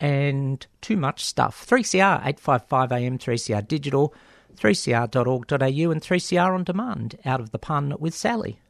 and 0.00 0.66
too 0.80 0.96
much 0.96 1.24
stuff. 1.24 1.66
3CR 1.66 2.18
855 2.26 2.92
AM, 2.92 3.18
3CR 3.18 3.66
Digital, 3.66 4.14
3cr.org.au, 4.56 5.90
and 5.90 6.02
3CR 6.02 6.54
on 6.54 6.64
demand, 6.64 7.18
out 7.24 7.40
of 7.40 7.50
the 7.50 7.58
pun 7.58 7.94
with 7.98 8.14
Sally. 8.14 8.60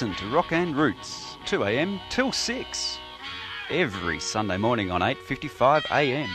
Listen 0.00 0.16
to 0.16 0.34
Rock 0.34 0.50
and 0.52 0.74
Roots, 0.74 1.36
2am 1.44 2.00
till 2.08 2.32
6, 2.32 2.98
every 3.68 4.18
Sunday 4.18 4.56
morning 4.56 4.90
on 4.90 5.02
8.55am. 5.02 6.26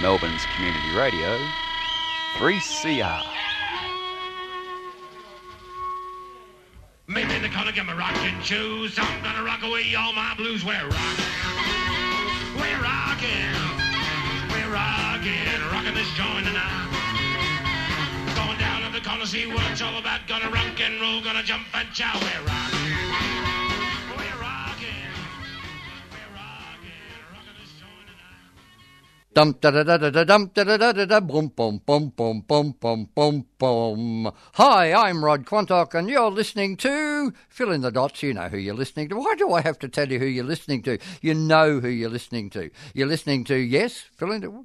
Melbourne's 0.00 0.44
Community 0.54 0.96
Radio, 0.96 1.36
3CR. 2.36 3.26
Maybe 7.08 7.36
they're 7.40 7.50
gonna 7.50 7.72
get 7.72 7.84
my 7.84 7.96
rocking 7.96 8.40
shoes. 8.40 8.96
I'm 8.96 9.20
gonna 9.24 9.42
rock 9.42 9.64
away 9.64 9.92
all 9.98 10.12
my 10.12 10.32
blues. 10.36 10.64
We're 10.64 10.74
rocking. 10.74 11.24
We're 12.54 12.80
rocking. 12.80 13.56
We're 14.48 14.72
rocking. 14.72 15.72
Rocking 15.72 15.94
this 15.94 16.12
joint 16.14 16.46
tonight. 16.46 16.91
To 19.02 19.28
see 19.28 19.46
what 19.46 19.62
it's 19.70 19.80
all 19.80 19.98
about. 19.98 20.26
Gonna 20.26 20.50
rock 20.50 20.80
and 20.80 21.00
roll, 21.00 21.22
gonna 21.22 21.44
jump 21.44 21.62
and 21.74 21.88
chow. 21.92 22.18
We're 22.18 22.44
rocking. 22.44 23.12
Dum 29.34 29.56
da 29.60 29.70
da 29.70 29.82
da 29.82 29.96
da 29.96 30.10
da 30.10 30.24
dum 30.24 30.50
da 30.52 30.64
da 30.64 30.76
da 30.76 30.92
da 30.92 31.04
da 31.06 31.20
boom 31.20 31.48
boom 31.48 31.80
boom 31.86 32.10
boom 32.10 32.40
boom 32.40 32.74
boom 32.80 33.08
boom 33.14 33.46
boom. 33.58 34.32
Hi, 34.54 34.92
I'm 34.92 35.24
Rod 35.24 35.46
Quantock, 35.46 35.94
and 35.94 36.08
you're 36.10 36.30
listening 36.30 36.76
to 36.78 37.32
fill 37.48 37.70
in 37.70 37.80
the 37.80 37.90
dots. 37.90 38.22
You 38.22 38.34
know 38.34 38.48
who 38.48 38.58
you're 38.58 38.74
listening 38.74 39.08
to. 39.10 39.16
Why 39.16 39.34
do 39.36 39.52
I 39.52 39.60
have 39.62 39.78
to 39.80 39.88
tell 39.88 40.10
you 40.10 40.18
who 40.18 40.26
you're 40.26 40.44
listening 40.44 40.82
to? 40.82 40.98
You 41.20 41.34
know 41.34 41.80
who 41.80 41.88
you're 41.88 42.10
listening 42.10 42.50
to. 42.50 42.70
You're 42.92 43.06
listening 43.06 43.44
to 43.44 43.56
yes, 43.56 44.04
fill 44.16 44.32
in 44.32 44.40
the 44.42 44.64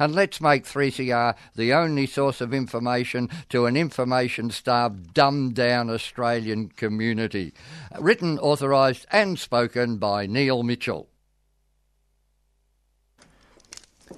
and 0.00 0.14
let's 0.14 0.40
make 0.40 0.64
3CR 0.64 1.36
the 1.54 1.72
only 1.74 2.06
source 2.06 2.40
of 2.40 2.52
information 2.52 3.28
to 3.50 3.66
an 3.66 3.76
information-starved, 3.76 5.14
dumbed-down 5.14 5.90
Australian 5.90 6.70
community. 6.70 7.52
Written, 8.00 8.38
authorised, 8.38 9.06
and 9.12 9.38
spoken 9.38 9.98
by 9.98 10.26
Neil 10.26 10.62
Mitchell. 10.62 11.08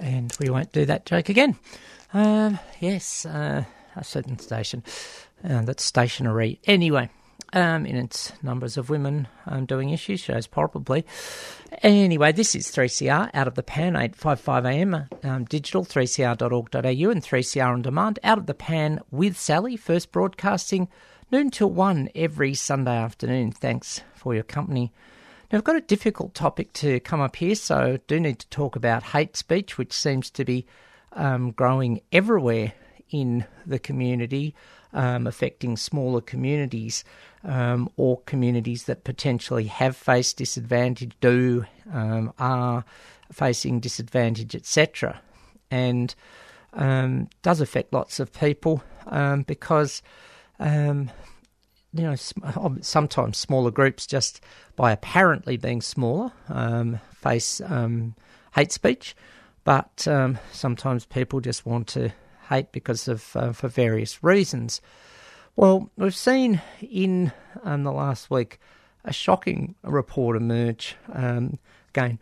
And 0.00 0.34
we 0.40 0.48
won't 0.48 0.72
do 0.72 0.86
that 0.86 1.04
joke 1.04 1.28
again. 1.28 1.56
Um, 2.14 2.58
yes, 2.80 3.26
uh, 3.26 3.64
a 3.96 4.04
certain 4.04 4.38
station 4.38 4.84
uh, 5.44 5.62
that's 5.62 5.82
stationary. 5.82 6.60
Anyway, 6.64 7.10
um, 7.52 7.86
in 7.86 7.96
its 7.96 8.32
numbers 8.42 8.76
of 8.76 8.90
women 8.90 9.28
um, 9.46 9.66
doing 9.66 9.90
issues 9.90 10.20
shows, 10.20 10.46
probably. 10.46 11.04
Anyway, 11.82 12.32
this 12.32 12.54
is 12.54 12.70
3CR 12.70 13.30
out 13.34 13.48
of 13.48 13.54
the 13.54 13.62
pan, 13.62 13.94
855am, 13.94 15.24
um, 15.24 15.44
digital, 15.44 15.84
3cr.org.au, 15.84 17.10
and 17.10 17.22
3CR 17.22 17.72
on 17.72 17.82
demand, 17.82 18.18
out 18.24 18.38
of 18.38 18.46
the 18.46 18.54
pan 18.54 19.00
with 19.10 19.36
Sally, 19.36 19.76
first 19.76 20.12
broadcasting 20.12 20.88
noon 21.30 21.50
till 21.50 21.70
1 21.70 22.10
every 22.14 22.54
Sunday 22.54 22.96
afternoon. 22.96 23.52
Thanks 23.52 24.02
for 24.14 24.34
your 24.34 24.44
company. 24.44 24.92
Now, 25.50 25.58
I've 25.58 25.64
got 25.64 25.76
a 25.76 25.82
difficult 25.82 26.34
topic 26.34 26.72
to 26.74 27.00
come 27.00 27.20
up 27.20 27.36
here, 27.36 27.54
so 27.54 27.98
do 28.06 28.18
need 28.18 28.38
to 28.38 28.48
talk 28.48 28.76
about 28.76 29.02
hate 29.02 29.36
speech, 29.36 29.76
which 29.76 29.92
seems 29.92 30.30
to 30.30 30.44
be 30.44 30.66
um, 31.12 31.50
growing 31.50 32.00
everywhere 32.10 32.72
in 33.10 33.44
the 33.66 33.78
community, 33.78 34.54
um, 34.92 35.26
affecting 35.26 35.76
smaller 35.76 36.20
communities 36.20 37.04
um, 37.44 37.88
or 37.96 38.20
communities 38.22 38.84
that 38.84 39.04
potentially 39.04 39.64
have 39.64 39.96
faced 39.96 40.36
disadvantage, 40.36 41.12
do, 41.20 41.64
um, 41.92 42.32
are 42.38 42.84
facing 43.32 43.80
disadvantage, 43.80 44.54
etc. 44.54 45.20
And 45.70 46.14
um, 46.74 47.28
does 47.42 47.60
affect 47.60 47.92
lots 47.92 48.20
of 48.20 48.32
people 48.32 48.82
um, 49.06 49.42
because 49.42 50.02
um, 50.58 51.10
you 51.92 52.04
know, 52.04 52.16
sometimes 52.80 53.36
smaller 53.36 53.70
groups 53.70 54.06
just 54.06 54.40
by 54.76 54.92
apparently 54.92 55.56
being 55.56 55.82
smaller 55.82 56.32
um, 56.48 57.00
face 57.12 57.60
um, 57.66 58.14
hate 58.54 58.72
speech, 58.72 59.14
but 59.64 60.06
um, 60.08 60.38
sometimes 60.52 61.04
people 61.04 61.40
just 61.40 61.66
want 61.66 61.86
to 61.88 62.12
hate 62.48 62.72
because 62.72 63.08
of 63.08 63.36
uh, 63.36 63.52
for 63.52 63.68
various 63.68 64.22
reasons. 64.22 64.80
Well, 65.54 65.90
we've 65.96 66.16
seen 66.16 66.62
in 66.80 67.32
um, 67.62 67.84
the 67.84 67.92
last 67.92 68.30
week 68.30 68.58
a 69.04 69.12
shocking 69.12 69.74
report 69.82 70.36
emerge. 70.36 70.96
Um, 71.12 71.58
again, 71.90 72.18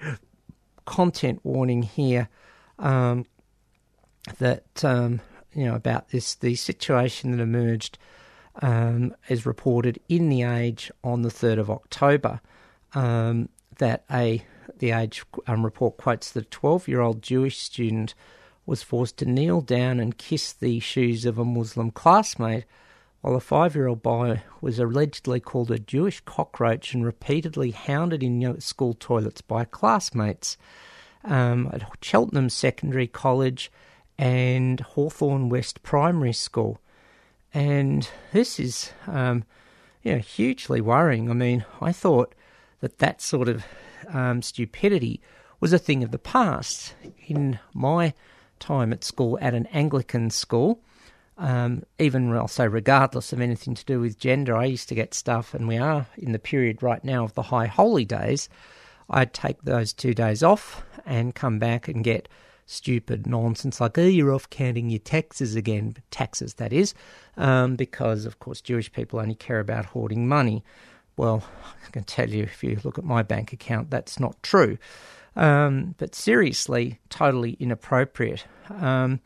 content 0.84 1.40
warning 1.44 1.82
here 1.82 2.28
um, 2.78 3.26
that 4.38 4.84
um, 4.84 5.20
you 5.54 5.64
know 5.64 5.74
about 5.74 6.08
this 6.08 6.34
the 6.34 6.54
situation 6.56 7.30
that 7.30 7.40
emerged 7.40 7.98
um, 8.62 9.14
is 9.28 9.46
reported 9.46 10.00
in 10.08 10.28
the 10.28 10.42
Age 10.42 10.90
on 11.04 11.22
the 11.22 11.30
third 11.30 11.58
of 11.58 11.70
October. 11.70 12.40
Um, 12.94 13.48
that 13.78 14.04
a 14.10 14.44
the 14.78 14.90
Age 14.90 15.22
report 15.46 15.96
quotes 15.96 16.32
that 16.32 16.44
a 16.44 16.48
twelve-year-old 16.48 17.22
Jewish 17.22 17.58
student 17.58 18.14
was 18.70 18.84
forced 18.84 19.16
to 19.16 19.24
kneel 19.24 19.60
down 19.60 19.98
and 19.98 20.16
kiss 20.16 20.52
the 20.52 20.78
shoes 20.78 21.26
of 21.26 21.38
a 21.38 21.44
Muslim 21.44 21.90
classmate, 21.90 22.64
while 23.20 23.34
a 23.34 23.40
five-year-old 23.40 24.02
boy 24.02 24.40
was 24.60 24.78
allegedly 24.78 25.40
called 25.40 25.72
a 25.72 25.78
Jewish 25.78 26.20
cockroach 26.20 26.94
and 26.94 27.04
repeatedly 27.04 27.72
hounded 27.72 28.22
in 28.22 28.60
school 28.60 28.94
toilets 28.94 29.40
by 29.40 29.64
classmates. 29.64 30.56
Um, 31.24 31.68
at 31.72 31.82
Cheltenham 32.00 32.48
Secondary 32.48 33.06
College 33.08 33.72
and 34.16 34.80
Hawthorn 34.80 35.48
West 35.48 35.82
Primary 35.82 36.32
School 36.32 36.80
and 37.52 38.08
this 38.32 38.60
is 38.60 38.92
um, 39.06 39.44
you 40.02 40.12
know, 40.12 40.18
hugely 40.18 40.80
worrying. 40.80 41.30
I 41.30 41.34
mean, 41.34 41.64
I 41.80 41.92
thought 41.92 42.34
that 42.80 42.98
that 42.98 43.20
sort 43.20 43.48
of 43.48 43.64
um, 44.08 44.42
stupidity 44.42 45.20
was 45.58 45.72
a 45.72 45.78
thing 45.78 46.02
of 46.02 46.10
the 46.10 46.18
past. 46.18 46.94
In 47.26 47.58
my 47.74 48.14
time 48.60 48.92
at 48.92 49.02
school, 49.02 49.38
at 49.40 49.54
an 49.54 49.66
Anglican 49.66 50.30
school, 50.30 50.80
um, 51.38 51.84
even 51.98 52.30
I'll 52.32 52.48
say 52.48 52.68
regardless 52.68 53.32
of 53.32 53.40
anything 53.40 53.74
to 53.74 53.84
do 53.84 53.98
with 53.98 54.18
gender, 54.18 54.56
I 54.56 54.66
used 54.66 54.88
to 54.90 54.94
get 54.94 55.14
stuff, 55.14 55.54
and 55.54 55.66
we 55.66 55.78
are 55.78 56.06
in 56.18 56.32
the 56.32 56.38
period 56.38 56.82
right 56.82 57.02
now 57.02 57.24
of 57.24 57.34
the 57.34 57.42
high 57.42 57.66
holy 57.66 58.04
days. 58.04 58.48
I'd 59.08 59.32
take 59.32 59.62
those 59.62 59.92
two 59.92 60.14
days 60.14 60.42
off 60.42 60.84
and 61.04 61.34
come 61.34 61.58
back 61.58 61.88
and 61.88 62.04
get 62.04 62.28
stupid 62.66 63.26
nonsense 63.26 63.80
like, 63.80 63.98
oh, 63.98 64.02
you're 64.02 64.32
off 64.32 64.48
counting 64.50 64.90
your 64.90 65.00
taxes 65.00 65.56
again, 65.56 65.96
taxes 66.10 66.54
that 66.54 66.72
is, 66.72 66.94
um, 67.36 67.74
because 67.74 68.26
of 68.26 68.38
course 68.38 68.60
Jewish 68.60 68.92
people 68.92 69.18
only 69.18 69.34
care 69.34 69.58
about 69.60 69.86
hoarding 69.86 70.28
money. 70.28 70.62
Well, 71.16 71.42
I 71.86 71.90
can 71.90 72.04
tell 72.04 72.28
you 72.28 72.44
if 72.44 72.62
you 72.62 72.78
look 72.84 72.98
at 72.98 73.04
my 73.04 73.22
bank 73.22 73.52
account, 73.52 73.90
that's 73.90 74.20
not 74.20 74.40
true. 74.42 74.78
Um, 75.36 75.94
but 75.98 76.14
seriously, 76.14 76.98
totally 77.08 77.56
inappropriate. 77.60 78.44
Um, 78.68 79.20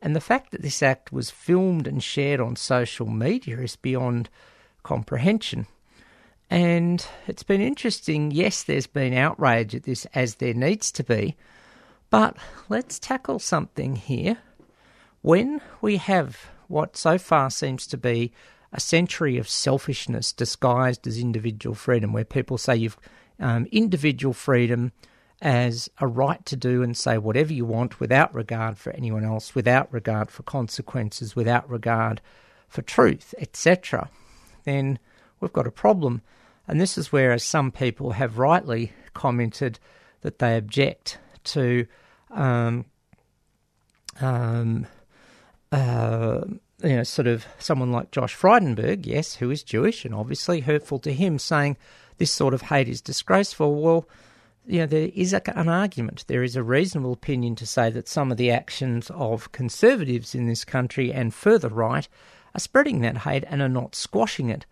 and 0.00 0.16
the 0.16 0.20
fact 0.20 0.50
that 0.50 0.62
this 0.62 0.82
act 0.82 1.12
was 1.12 1.30
filmed 1.30 1.86
and 1.86 2.02
shared 2.02 2.40
on 2.40 2.56
social 2.56 3.06
media 3.06 3.58
is 3.60 3.76
beyond 3.76 4.28
comprehension. 4.82 5.66
And 6.50 7.06
it's 7.26 7.44
been 7.44 7.60
interesting. 7.60 8.30
Yes, 8.30 8.62
there's 8.62 8.86
been 8.86 9.14
outrage 9.14 9.74
at 9.74 9.84
this, 9.84 10.06
as 10.14 10.34
there 10.34 10.54
needs 10.54 10.90
to 10.92 11.04
be. 11.04 11.36
But 12.10 12.36
let's 12.68 12.98
tackle 12.98 13.38
something 13.38 13.96
here. 13.96 14.38
When 15.22 15.60
we 15.80 15.96
have 15.98 16.46
what 16.68 16.96
so 16.96 17.16
far 17.16 17.48
seems 17.48 17.86
to 17.86 17.96
be 17.96 18.32
a 18.72 18.80
century 18.80 19.38
of 19.38 19.48
selfishness 19.48 20.32
disguised 20.32 21.06
as 21.06 21.18
individual 21.18 21.74
freedom, 21.74 22.12
where 22.12 22.24
people 22.24 22.58
say 22.58 22.76
you've 22.76 22.98
um, 23.38 23.66
individual 23.72 24.34
freedom 24.34 24.92
as 25.42 25.90
a 25.98 26.06
right 26.06 26.44
to 26.46 26.56
do 26.56 26.82
and 26.82 26.96
say 26.96 27.18
whatever 27.18 27.52
you 27.52 27.64
want 27.64 27.98
without 27.98 28.32
regard 28.32 28.78
for 28.78 28.92
anyone 28.92 29.24
else, 29.24 29.54
without 29.54 29.92
regard 29.92 30.30
for 30.30 30.44
consequences, 30.44 31.34
without 31.34 31.68
regard 31.68 32.22
for 32.68 32.80
truth, 32.80 33.34
etc., 33.38 34.08
then 34.64 34.98
we've 35.40 35.52
got 35.52 35.66
a 35.66 35.72
problem. 35.72 36.22
And 36.68 36.80
this 36.80 36.96
is 36.96 37.10
where, 37.10 37.32
as 37.32 37.42
some 37.42 37.72
people 37.72 38.12
have 38.12 38.38
rightly 38.38 38.92
commented, 39.12 39.80
that 40.20 40.38
they 40.38 40.56
object 40.56 41.18
to 41.42 41.86
um, 42.30 42.84
um, 44.20 44.86
uh, 45.72 46.42
you 46.84 46.96
know, 46.96 47.02
sort 47.02 47.26
of 47.26 47.46
someone 47.58 47.90
like 47.90 48.12
Josh 48.12 48.36
Frydenberg, 48.36 49.06
yes, 49.06 49.36
who 49.36 49.50
is 49.50 49.64
Jewish 49.64 50.04
and 50.04 50.14
obviously 50.14 50.60
hurtful 50.60 51.00
to 51.00 51.12
him, 51.12 51.40
saying 51.40 51.76
this 52.18 52.30
sort 52.30 52.54
of 52.54 52.62
hate 52.62 52.88
is 52.88 53.00
disgraceful. 53.00 53.80
Well, 53.80 54.08
you 54.66 54.78
know, 54.78 54.86
there 54.86 55.10
is 55.14 55.32
a, 55.32 55.42
an 55.58 55.68
argument. 55.68 56.24
There 56.28 56.42
is 56.42 56.56
a 56.56 56.62
reasonable 56.62 57.12
opinion 57.12 57.56
to 57.56 57.66
say 57.66 57.90
that 57.90 58.08
some 58.08 58.30
of 58.30 58.36
the 58.36 58.50
actions 58.50 59.10
of 59.10 59.52
conservatives 59.52 60.34
in 60.34 60.46
this 60.46 60.64
country 60.64 61.12
and 61.12 61.34
further 61.34 61.68
right 61.68 62.08
are 62.54 62.60
spreading 62.60 63.00
that 63.00 63.18
hate 63.18 63.44
and 63.48 63.60
are 63.60 63.68
not 63.68 63.94
squashing 63.94 64.48
it. 64.48 64.66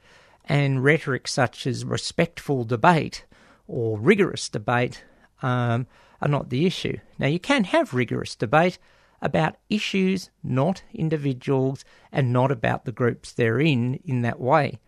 And 0.44 0.82
rhetoric 0.82 1.28
such 1.28 1.66
as 1.66 1.84
respectful 1.84 2.64
debate 2.64 3.24
or 3.66 3.98
rigorous 3.98 4.48
debate 4.48 5.04
um, 5.42 5.86
are 6.20 6.28
not 6.28 6.50
the 6.50 6.66
issue. 6.66 6.98
Now, 7.18 7.28
you 7.28 7.38
can 7.38 7.64
have 7.64 7.94
rigorous 7.94 8.34
debate 8.34 8.78
about 9.22 9.56
issues, 9.68 10.30
not 10.42 10.82
individuals, 10.92 11.84
and 12.10 12.32
not 12.32 12.50
about 12.50 12.84
the 12.84 12.92
groups 12.92 13.32
they're 13.32 13.60
in 13.60 14.00
in 14.04 14.22
that 14.22 14.40
way. 14.40 14.80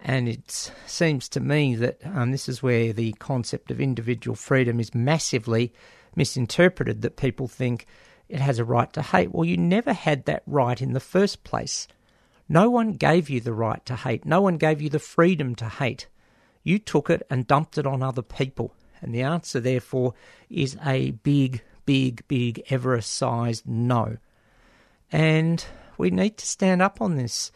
And 0.00 0.28
it 0.28 0.72
seems 0.86 1.28
to 1.30 1.40
me 1.40 1.74
that 1.74 2.00
um, 2.04 2.30
this 2.30 2.48
is 2.48 2.62
where 2.62 2.92
the 2.92 3.12
concept 3.14 3.70
of 3.70 3.80
individual 3.80 4.36
freedom 4.36 4.78
is 4.78 4.94
massively 4.94 5.72
misinterpreted, 6.14 7.02
that 7.02 7.16
people 7.16 7.48
think 7.48 7.86
it 8.28 8.40
has 8.40 8.58
a 8.58 8.64
right 8.64 8.92
to 8.92 9.02
hate. 9.02 9.32
Well, 9.32 9.44
you 9.44 9.56
never 9.56 9.92
had 9.92 10.24
that 10.26 10.42
right 10.46 10.80
in 10.80 10.92
the 10.92 11.00
first 11.00 11.44
place. 11.44 11.88
No 12.48 12.70
one 12.70 12.92
gave 12.92 13.28
you 13.28 13.40
the 13.40 13.52
right 13.52 13.84
to 13.86 13.96
hate, 13.96 14.24
no 14.24 14.40
one 14.40 14.56
gave 14.56 14.80
you 14.80 14.88
the 14.88 14.98
freedom 14.98 15.54
to 15.56 15.68
hate. 15.68 16.06
You 16.62 16.78
took 16.78 17.10
it 17.10 17.26
and 17.30 17.46
dumped 17.46 17.78
it 17.78 17.86
on 17.86 18.02
other 18.02 18.22
people. 18.22 18.74
And 19.00 19.14
the 19.14 19.22
answer, 19.22 19.60
therefore, 19.60 20.14
is 20.50 20.76
a 20.84 21.12
big, 21.12 21.62
big, 21.86 22.26
big, 22.26 22.62
Everest 22.68 23.12
sized 23.12 23.66
no. 23.66 24.16
And 25.12 25.64
we 25.96 26.10
need 26.10 26.36
to 26.38 26.46
stand 26.46 26.82
up 26.82 27.00
on 27.00 27.16
this 27.16 27.52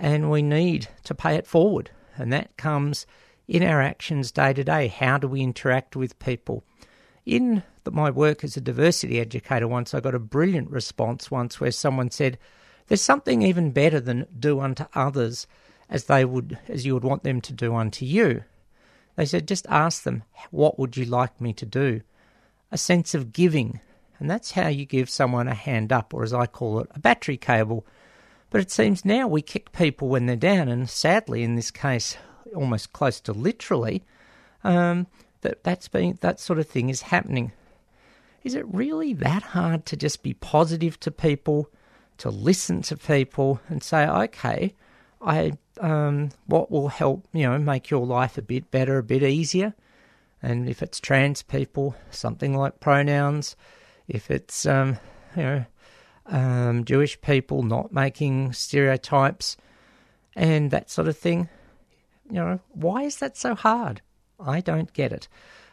and 0.00 0.30
we 0.30 0.42
need 0.42 0.88
to 1.04 1.14
pay 1.14 1.36
it 1.36 1.46
forward. 1.46 1.90
And 2.16 2.32
that 2.32 2.56
comes 2.56 3.06
in 3.46 3.62
our 3.62 3.80
actions 3.80 4.32
day 4.32 4.52
to 4.52 4.64
day. 4.64 4.88
How 4.88 5.18
do 5.18 5.28
we 5.28 5.42
interact 5.42 5.94
with 5.94 6.18
people? 6.18 6.64
In 7.24 7.62
the, 7.84 7.90
my 7.90 8.10
work 8.10 8.42
as 8.42 8.56
a 8.56 8.60
diversity 8.60 9.20
educator, 9.20 9.68
once 9.68 9.94
I 9.94 10.00
got 10.00 10.14
a 10.14 10.18
brilliant 10.18 10.70
response 10.70 11.30
once 11.30 11.60
where 11.60 11.70
someone 11.70 12.10
said, 12.10 12.38
There's 12.88 13.02
something 13.02 13.42
even 13.42 13.70
better 13.70 14.00
than 14.00 14.26
do 14.36 14.58
unto 14.60 14.86
others 14.94 15.46
as 15.90 16.04
they 16.04 16.24
would 16.24 16.58
as 16.68 16.86
you 16.86 16.94
would 16.94 17.04
want 17.04 17.22
them 17.22 17.40
to 17.42 17.52
do 17.52 17.74
unto 17.74 18.04
you. 18.04 18.44
They 19.16 19.26
said, 19.26 19.48
just 19.48 19.66
ask 19.68 20.04
them, 20.04 20.22
what 20.50 20.78
would 20.78 20.96
you 20.96 21.04
like 21.04 21.40
me 21.40 21.52
to 21.54 21.66
do? 21.66 22.00
A 22.72 22.78
sense 22.78 23.14
of 23.14 23.32
giving. 23.32 23.80
And 24.18 24.30
that's 24.30 24.52
how 24.52 24.68
you 24.68 24.86
give 24.86 25.10
someone 25.10 25.48
a 25.48 25.54
hand 25.54 25.92
up, 25.92 26.14
or 26.14 26.22
as 26.22 26.32
I 26.32 26.46
call 26.46 26.80
it, 26.80 26.88
a 26.94 27.00
battery 27.00 27.36
cable. 27.36 27.84
But 28.50 28.60
it 28.60 28.70
seems 28.70 29.04
now 29.04 29.28
we 29.28 29.42
kick 29.42 29.72
people 29.72 30.08
when 30.08 30.26
they're 30.26 30.36
down, 30.36 30.68
and 30.68 30.90
sadly, 30.90 31.44
in 31.44 31.54
this 31.54 31.70
case, 31.70 32.16
almost 32.54 32.92
close 32.92 33.20
to 33.20 33.32
literally, 33.32 34.02
um, 34.64 35.06
that 35.42 35.62
that's 35.62 35.88
being 35.88 36.18
that 36.20 36.40
sort 36.40 36.58
of 36.58 36.66
thing 36.66 36.90
is 36.90 37.02
happening. 37.02 37.52
Is 38.42 38.54
it 38.54 38.66
really 38.66 39.12
that 39.14 39.42
hard 39.42 39.86
to 39.86 39.96
just 39.96 40.22
be 40.22 40.34
positive 40.34 40.98
to 41.00 41.10
people, 41.10 41.70
to 42.18 42.30
listen 42.30 42.82
to 42.82 42.96
people, 42.96 43.60
and 43.68 43.82
say, 43.82 44.06
okay, 44.06 44.74
I 45.22 45.52
um, 45.80 46.30
what 46.46 46.70
will 46.70 46.88
help 46.88 47.26
you 47.32 47.48
know 47.48 47.58
make 47.58 47.88
your 47.88 48.04
life 48.04 48.36
a 48.36 48.42
bit 48.42 48.70
better, 48.70 48.98
a 48.98 49.02
bit 49.02 49.22
easier. 49.22 49.74
And 50.42 50.68
if 50.68 50.82
it's 50.82 51.00
trans 51.00 51.42
people, 51.42 51.94
something 52.10 52.56
like 52.56 52.80
pronouns. 52.80 53.56
If 54.08 54.30
it's 54.30 54.66
um, 54.66 54.98
you 55.36 55.42
know 55.42 55.64
um, 56.30 56.84
Jewish 56.84 57.20
people, 57.20 57.62
not 57.62 57.92
making 57.92 58.52
stereotypes 58.52 59.56
and 60.34 60.70
that 60.70 60.90
sort 60.90 61.08
of 61.08 61.16
thing. 61.18 61.48
You 62.28 62.36
know, 62.36 62.60
why 62.70 63.02
is 63.02 63.16
that 63.18 63.36
so 63.36 63.54
hard? 63.54 64.00
I 64.38 64.60
don't 64.60 64.92
get 64.92 65.12
it. 65.12 65.28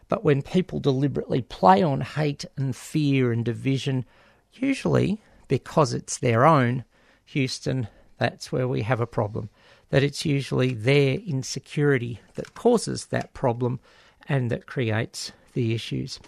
But 0.09 0.23
when 0.23 0.41
people 0.41 0.79
deliberately 0.79 1.41
play 1.41 1.83
on 1.83 2.01
hate 2.01 2.45
and 2.55 2.75
fear 2.75 3.31
and 3.31 3.45
division, 3.45 4.05
usually 4.53 5.21
because 5.47 5.93
it's 5.93 6.17
their 6.17 6.45
own, 6.45 6.83
Houston, 7.25 7.87
that's 8.17 8.51
where 8.51 8.67
we 8.67 8.81
have 8.81 8.99
a 8.99 9.07
problem. 9.07 9.49
That 9.89 10.03
it's 10.03 10.25
usually 10.25 10.73
their 10.73 11.15
insecurity 11.15 12.19
that 12.35 12.55
causes 12.55 13.07
that 13.07 13.33
problem 13.33 13.79
and 14.27 14.49
that 14.51 14.65
creates 14.65 15.31
the 15.53 15.73
issues. 15.73 16.19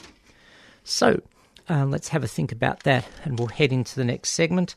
So 0.84 1.22
uh, 1.70 1.86
let's 1.86 2.10
have 2.10 2.24
a 2.24 2.28
think 2.28 2.52
about 2.52 2.82
that 2.84 3.06
and 3.24 3.38
we'll 3.38 3.48
head 3.48 3.72
into 3.72 3.96
the 3.96 4.04
next 4.04 4.32
segment. 4.32 4.76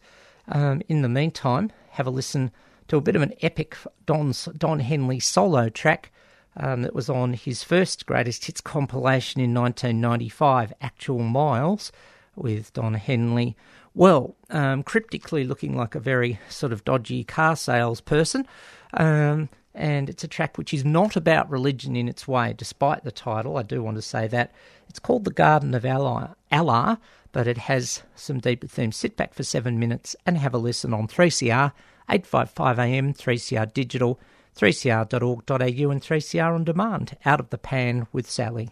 Um, 0.49 0.83
in 0.89 1.03
the 1.03 1.09
meantime, 1.09 1.71
have 1.91 2.07
a 2.07 2.11
listen 2.11 2.51
to 2.89 2.97
a 2.97 3.01
bit 3.01 3.17
of 3.17 3.23
an 3.23 3.35
epic 3.43 3.77
Don, 4.07 4.35
Don 4.57 4.81
Henley 4.81 5.21
solo 5.21 5.69
track 5.69 6.13
um, 6.57 6.83
that 6.83 6.95
was 6.95 7.09
on 7.09 7.33
his 7.33 7.63
first 7.63 8.07
greatest 8.07 8.45
hits 8.45 8.61
compilation 8.61 9.41
in 9.41 9.55
1995, 9.55 10.73
Actual 10.81 11.21
Miles, 11.21 11.93
with 12.37 12.73
Don 12.73 12.95
Henley 12.95 13.57
well, 13.95 14.37
um, 14.51 14.83
cryptically 14.83 15.45
looking 15.45 15.77
like 15.77 15.95
a 15.95 16.01
very 16.01 16.39
sort 16.49 16.73
of 16.73 16.85
dodgy 16.85 17.25
car 17.25 17.57
salesperson. 17.57 18.47
Um, 18.95 19.49
and 19.75 20.11
it's 20.11 20.25
a 20.25 20.29
track 20.29 20.59
which 20.59 20.75
is 20.75 20.85
not 20.85 21.17
about 21.17 21.51
religion 21.51 21.97
in 21.97 22.09
its 22.09 22.29
way, 22.29 22.55
despite 22.57 23.05
the 23.05 23.13
title. 23.13 23.57
I 23.57 23.63
do 23.63 23.83
want 23.83 23.97
to 23.97 24.03
say 24.03 24.29
that. 24.29 24.53
It's 24.89 24.99
called 24.99 25.25
The 25.25 25.33
Garden 25.33 25.75
of 25.75 25.87
Allah, 25.87 26.37
Allah 26.53 27.01
but 27.33 27.47
it 27.47 27.59
has 27.59 28.03
some 28.15 28.39
deeper 28.39 28.67
themes. 28.67 28.97
Sit 28.97 29.17
back 29.17 29.35
for 29.35 29.43
seven 29.43 29.79
minutes 29.79 30.15
and 30.25 30.37
have 30.39 30.55
a 30.55 30.59
listen 30.59 30.95
on 30.95 31.09
3CR, 31.09 31.73
855 32.09 32.79
AM, 32.79 33.15
3CR 33.15 33.73
Digital, 33.73 34.21
3cr.org.au, 34.57 35.91
and 35.91 36.03
3CR 36.03 36.55
On 36.55 36.65
Demand. 36.65 37.17
Out 37.25 37.41
of 37.41 37.51
the 37.51 37.59
Pan 37.59 38.07
with 38.13 38.31
Sally. 38.31 38.71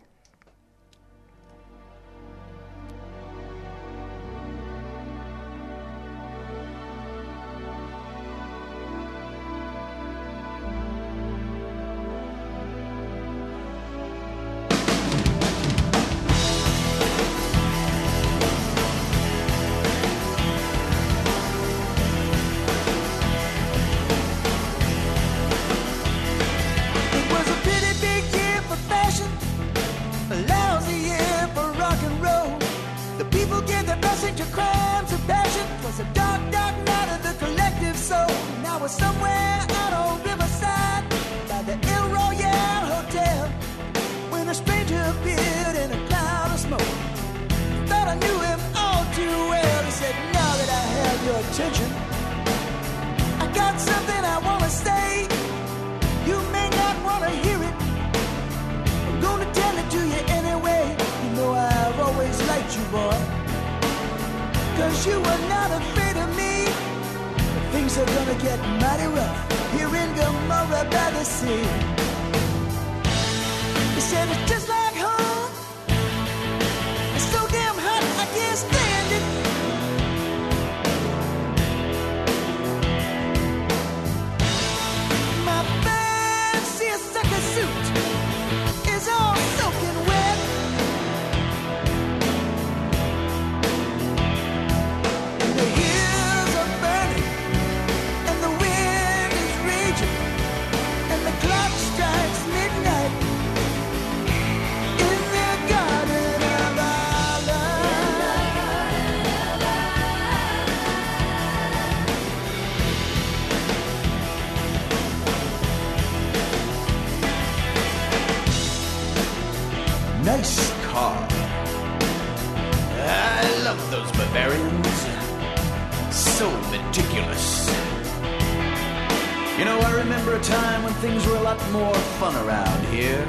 A 130.41 130.45
time 130.45 130.83
when 130.83 130.93
things 130.95 131.27
were 131.27 131.37
a 131.37 131.43
lot 131.43 131.59
more 131.71 131.95
fun 132.19 132.35
around 132.47 132.85
here. 132.87 133.25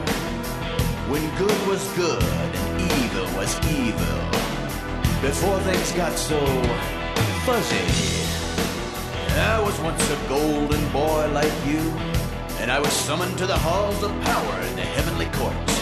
When 1.10 1.24
good 1.38 1.68
was 1.68 1.84
good 1.94 2.24
and 2.24 2.82
evil 3.04 3.26
was 3.38 3.52
evil. 3.70 4.20
Before 5.22 5.60
things 5.62 5.92
got 5.94 6.18
so 6.18 6.40
fuzzy. 7.46 7.88
I 9.40 9.60
was 9.62 9.78
once 9.80 10.04
a 10.10 10.18
golden 10.28 10.84
boy 10.92 11.30
like 11.34 11.54
you, 11.66 11.82
and 12.60 12.72
I 12.72 12.80
was 12.80 12.92
summoned 12.92 13.38
to 13.40 13.46
the 13.46 13.58
halls 13.58 14.04
of 14.04 14.12
power 14.22 14.62
in 14.68 14.76
the 14.76 14.88
heavenly 14.96 15.28
courts. 15.38 15.74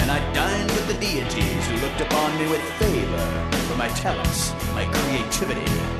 And 0.00 0.10
I 0.10 0.18
dined 0.32 0.70
with 0.70 0.86
the 0.88 0.94
deities 0.94 1.66
who 1.68 1.76
looked 1.84 2.00
upon 2.00 2.38
me 2.38 2.48
with 2.48 2.62
favor 2.78 3.50
for 3.68 3.76
my 3.76 3.88
talents, 3.88 4.52
my 4.74 4.84
creativity. 4.84 5.99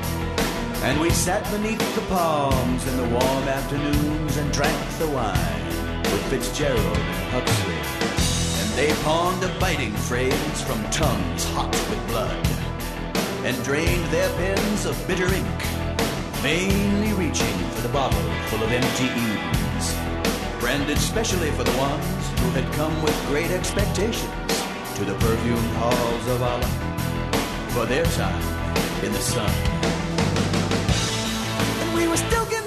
And 0.83 0.99
we 0.99 1.11
sat 1.11 1.43
beneath 1.51 1.95
the 1.95 2.01
palms 2.07 2.87
in 2.87 2.97
the 2.97 3.03
warm 3.03 3.47
afternoons 3.47 4.37
and 4.37 4.51
drank 4.51 4.97
the 4.97 5.07
wine 5.07 5.97
with 6.01 6.25
Fitzgerald 6.25 6.97
and 6.97 7.29
Huxley. 7.29 7.75
And 8.59 8.69
they 8.75 8.91
pawned 9.03 9.43
a 9.43 9.59
biting 9.59 9.93
phrase 9.93 10.61
from 10.63 10.83
tongues 10.89 11.45
hot 11.53 11.71
with 11.71 12.07
blood 12.07 12.47
and 13.45 13.63
drained 13.63 14.05
their 14.05 14.27
pens 14.37 14.85
of 14.85 14.97
bitter 15.07 15.31
ink, 15.31 15.61
vainly 16.41 17.13
reaching 17.13 17.57
for 17.73 17.81
the 17.81 17.93
bottle 17.93 18.19
full 18.47 18.63
of 18.63 18.71
empty 18.71 19.05
ease, 19.05 19.95
branded 20.59 20.97
specially 20.97 21.51
for 21.51 21.63
the 21.63 21.77
ones 21.77 22.29
who 22.41 22.49
had 22.57 22.73
come 22.73 23.03
with 23.03 23.15
great 23.27 23.51
expectations 23.51 24.31
to 24.95 25.05
the 25.05 25.13
perfumed 25.13 25.73
halls 25.77 26.27
of 26.27 26.41
Allah 26.41 26.65
for 27.69 27.85
their 27.85 28.05
time 28.05 28.41
in 29.03 29.11
the 29.13 29.19
sun. 29.19 29.70
We 32.01 32.07
were 32.07 32.17
stoking 32.17 32.60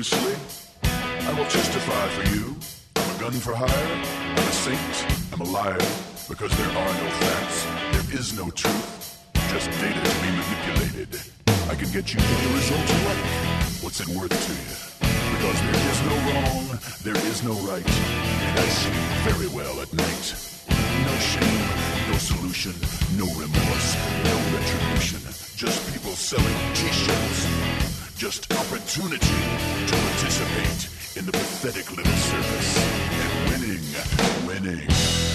loosely. 0.00 0.34
I 1.28 1.32
will 1.36 1.44
testify 1.44 2.08
for 2.16 2.24
you. 2.34 2.56
I'm 2.96 3.16
a 3.16 3.20
gun 3.20 3.32
for 3.32 3.52
hire. 3.54 3.94
I'm 4.32 4.48
a 4.48 4.56
saint. 4.64 4.96
I'm 5.30 5.42
a 5.42 5.50
liar 5.52 5.84
because 6.26 6.52
there 6.56 6.72
are 6.82 6.92
no 7.04 7.08
facts. 7.20 7.58
There 7.92 8.18
is 8.18 8.32
no 8.32 8.48
truth. 8.48 9.20
Just 9.52 9.68
data 9.76 10.00
to 10.00 10.14
be 10.24 10.30
manipulated. 10.40 11.20
I 11.68 11.74
can 11.74 11.92
get 11.92 12.14
you 12.14 12.18
any 12.18 12.48
result 12.56 12.80
you 12.80 13.00
like. 13.12 13.24
What's 13.84 14.00
it 14.00 14.08
worth 14.16 14.32
to 14.32 14.52
you? 14.64 14.72
Because 15.36 15.58
there 15.68 15.80
is 15.92 15.98
no 16.08 16.16
wrong, 16.28 16.64
there 17.04 17.20
is 17.28 17.42
no 17.44 17.54
right, 17.68 17.90
and 18.48 18.58
I 18.58 18.68
sleep 18.80 19.10
very 19.28 19.48
well 19.52 19.80
at 19.84 19.92
night. 19.92 20.26
No 21.08 21.14
shame, 21.32 21.68
no 22.08 22.16
solution, 22.16 22.72
no 23.20 23.28
remorse, 23.36 23.88
no 24.24 24.36
retribution. 24.56 25.20
Just 25.60 25.92
people 25.92 26.16
selling 26.16 26.58
t-shirts. 26.72 27.89
Just 28.20 28.52
opportunity 28.52 29.16
to 29.86 29.96
participate 29.96 31.16
in 31.16 31.24
the 31.24 31.32
pathetic 31.32 31.90
little 31.96 32.12
service. 32.12 32.76
And 33.14 33.48
winning, 33.48 34.76
winning. 34.76 35.29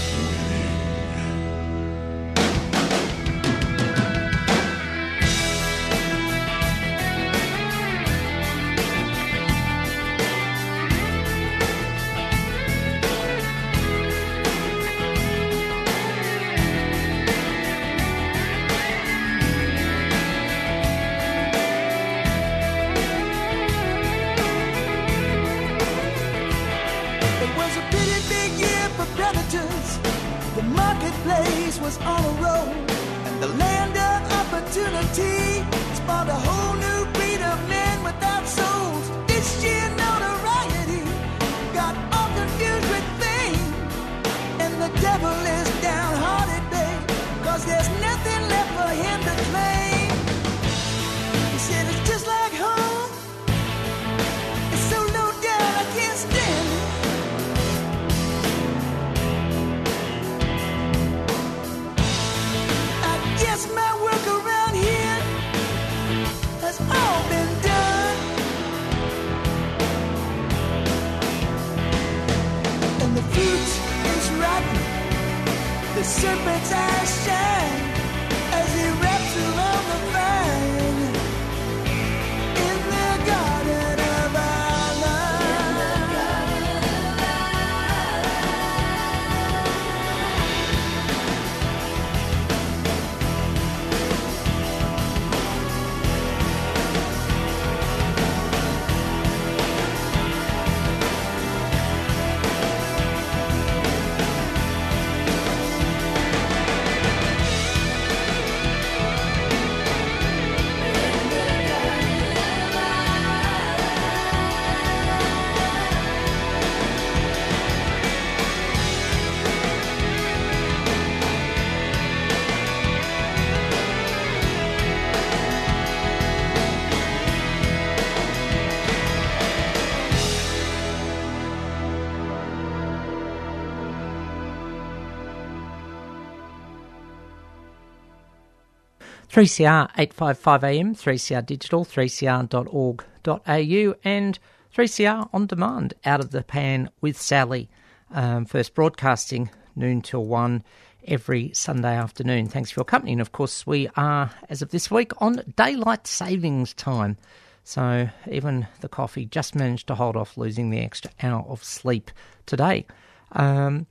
3CR 139.36 139.90
855 139.98 140.64
AM, 140.64 140.96
3CR 140.96 141.46
Digital, 141.46 141.84
3cr.org.au, 141.84 143.96
and 144.06 144.40
3CR 144.74 145.30
On 145.34 145.46
Demand, 145.46 145.94
Out 146.06 146.22
of 146.22 146.32
the 146.32 146.42
Pan 146.42 146.90
with 147.02 147.20
Sally. 147.20 147.70
Um, 148.12 148.46
first 148.46 148.74
broadcasting 148.74 149.50
noon 149.76 150.02
till 150.02 150.24
1 150.24 150.64
every 151.06 151.52
Sunday 151.54 151.98
afternoon. 151.98 152.48
Thanks 152.48 152.72
for 152.72 152.80
your 152.80 152.86
company. 152.86 153.12
And 153.12 153.20
of 153.20 153.34
course, 153.34 153.68
we 153.68 153.90
are, 153.98 154.32
as 154.48 154.62
of 154.62 154.70
this 154.70 154.90
week, 154.90 155.12
on 155.22 155.44
daylight 155.58 156.08
savings 156.08 156.74
time. 156.74 157.18
So 157.66 158.08
even 158.32 158.68
the 158.80 158.88
coffee 158.88 159.26
just 159.26 159.54
managed 159.54 159.88
to 159.88 159.96
hold 159.96 160.16
off 160.16 160.38
losing 160.38 160.70
the 160.70 160.80
extra 160.80 161.12
hour 161.22 161.44
of 161.50 161.62
sleep 161.62 162.10
today. 162.46 162.86
Um, 163.34 163.88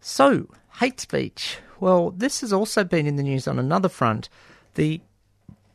so, 0.00 0.48
hate 0.78 1.00
speech. 1.00 1.58
Well, 1.80 2.12
this 2.12 2.40
has 2.42 2.52
also 2.52 2.84
been 2.84 3.08
in 3.08 3.16
the 3.16 3.24
news 3.24 3.48
on 3.48 3.58
another 3.58 3.88
front. 3.88 4.28
The 4.76 5.00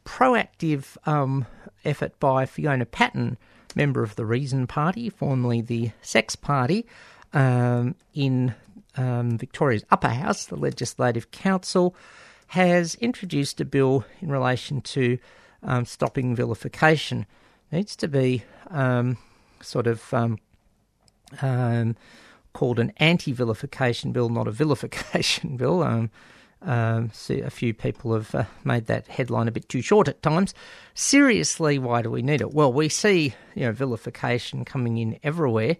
proactive 0.05 0.95
um, 1.07 1.47
effort 1.83 2.19
by 2.19 2.45
Fiona 2.45 2.85
Patten, 2.85 3.37
member 3.75 4.03
of 4.03 4.15
the 4.15 4.27
Reason 4.27 4.67
Party, 4.67 5.09
formerly 5.09 5.59
the 5.61 5.91
Sex 6.03 6.35
Party, 6.35 6.85
um, 7.33 7.95
in 8.13 8.53
um, 8.95 9.39
Victoria's 9.39 9.83
upper 9.89 10.09
house, 10.09 10.45
the 10.45 10.55
Legislative 10.55 11.31
Council, 11.31 11.95
has 12.47 12.93
introduced 12.95 13.59
a 13.59 13.65
bill 13.65 14.05
in 14.21 14.31
relation 14.31 14.81
to 14.81 15.17
um, 15.63 15.85
stopping 15.85 16.35
vilification. 16.35 17.25
It 17.71 17.77
needs 17.77 17.95
to 17.95 18.07
be 18.07 18.43
um, 18.69 19.17
sort 19.61 19.87
of 19.87 20.13
um, 20.13 20.37
called 22.53 22.77
an 22.77 22.93
anti 22.97 23.31
vilification 23.31 24.11
bill, 24.11 24.29
not 24.29 24.47
a 24.47 24.51
vilification 24.51 25.57
bill. 25.57 25.81
Um, 26.63 27.11
a 27.29 27.49
few 27.49 27.73
people 27.73 28.13
have 28.13 28.35
uh, 28.35 28.43
made 28.63 28.85
that 28.85 29.07
headline 29.07 29.47
a 29.47 29.51
bit 29.51 29.67
too 29.67 29.81
short 29.81 30.07
at 30.07 30.21
times. 30.21 30.53
Seriously, 30.93 31.79
why 31.79 32.03
do 32.03 32.11
we 32.11 32.21
need 32.21 32.41
it? 32.41 32.53
Well, 32.53 32.71
we 32.71 32.87
see 32.87 33.33
you 33.55 33.63
know 33.63 33.71
vilification 33.71 34.63
coming 34.63 34.97
in 34.97 35.19
everywhere, 35.23 35.77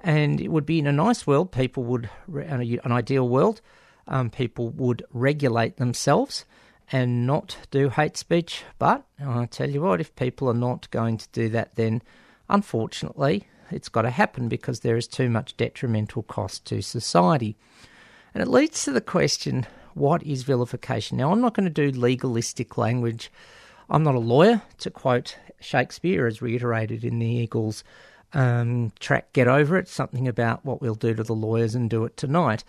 and 0.00 0.40
it 0.40 0.48
would 0.48 0.66
be 0.66 0.80
in 0.80 0.86
a 0.88 0.92
nice 0.92 1.26
world. 1.26 1.52
People 1.52 1.84
would, 1.84 2.10
an 2.34 2.92
ideal 2.92 3.28
world, 3.28 3.60
um, 4.08 4.30
people 4.30 4.70
would 4.70 5.04
regulate 5.12 5.76
themselves 5.76 6.44
and 6.90 7.26
not 7.26 7.56
do 7.70 7.88
hate 7.88 8.16
speech. 8.16 8.64
But 8.78 9.04
I 9.24 9.46
tell 9.46 9.70
you 9.70 9.82
what, 9.82 10.00
if 10.00 10.14
people 10.16 10.48
are 10.48 10.54
not 10.54 10.90
going 10.90 11.18
to 11.18 11.28
do 11.32 11.48
that, 11.50 11.76
then 11.76 12.02
unfortunately, 12.48 13.46
it's 13.70 13.88
got 13.88 14.02
to 14.02 14.10
happen 14.10 14.48
because 14.48 14.80
there 14.80 14.96
is 14.96 15.08
too 15.08 15.28
much 15.28 15.56
detrimental 15.56 16.22
cost 16.22 16.64
to 16.66 16.82
society. 16.82 17.56
And 18.34 18.42
it 18.42 18.48
leads 18.48 18.84
to 18.84 18.92
the 18.92 19.00
question 19.00 19.66
what 19.96 20.22
is 20.22 20.42
vilification? 20.42 21.16
Now, 21.16 21.32
I'm 21.32 21.40
not 21.40 21.54
going 21.54 21.72
to 21.72 21.90
do 21.90 21.98
legalistic 21.98 22.76
language. 22.76 23.32
I'm 23.88 24.02
not 24.02 24.14
a 24.14 24.20
lawyer, 24.20 24.60
to 24.78 24.90
quote 24.90 25.38
Shakespeare, 25.58 26.26
as 26.26 26.42
reiterated 26.42 27.02
in 27.02 27.18
the 27.18 27.26
Eagles 27.26 27.82
um, 28.34 28.92
track 29.00 29.32
Get 29.32 29.48
Over 29.48 29.78
It, 29.78 29.88
something 29.88 30.28
about 30.28 30.64
what 30.66 30.82
we'll 30.82 30.96
do 30.96 31.14
to 31.14 31.22
the 31.22 31.34
lawyers 31.34 31.74
and 31.74 31.88
do 31.88 32.04
it 32.04 32.16
tonight. 32.16 32.62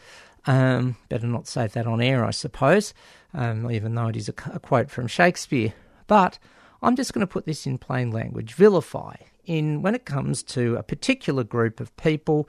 Um, 0.46 0.96
better 1.10 1.28
not 1.28 1.48
say 1.48 1.68
that 1.68 1.86
on 1.86 2.00
air, 2.00 2.24
I 2.24 2.32
suppose, 2.32 2.94
um, 3.34 3.70
even 3.70 3.94
though 3.96 4.08
it 4.08 4.16
is 4.16 4.30
a, 4.30 4.34
a 4.54 4.60
quote 4.60 4.90
from 4.90 5.08
Shakespeare. 5.08 5.74
But 6.08 6.40
I'm 6.82 6.96
just 6.96 7.14
going 7.14 7.28
to 7.28 7.32
put 7.32 7.46
this 7.46 7.66
in 7.66 7.78
plain 7.78 8.10
language 8.10 8.54
vilify. 8.54 9.16
In 9.46 9.82
when 9.82 9.96
it 9.96 10.06
comes 10.06 10.44
to 10.44 10.76
a 10.78 10.84
particular 10.84 11.44
group 11.44 11.82
of 11.82 11.96
people, 11.98 12.48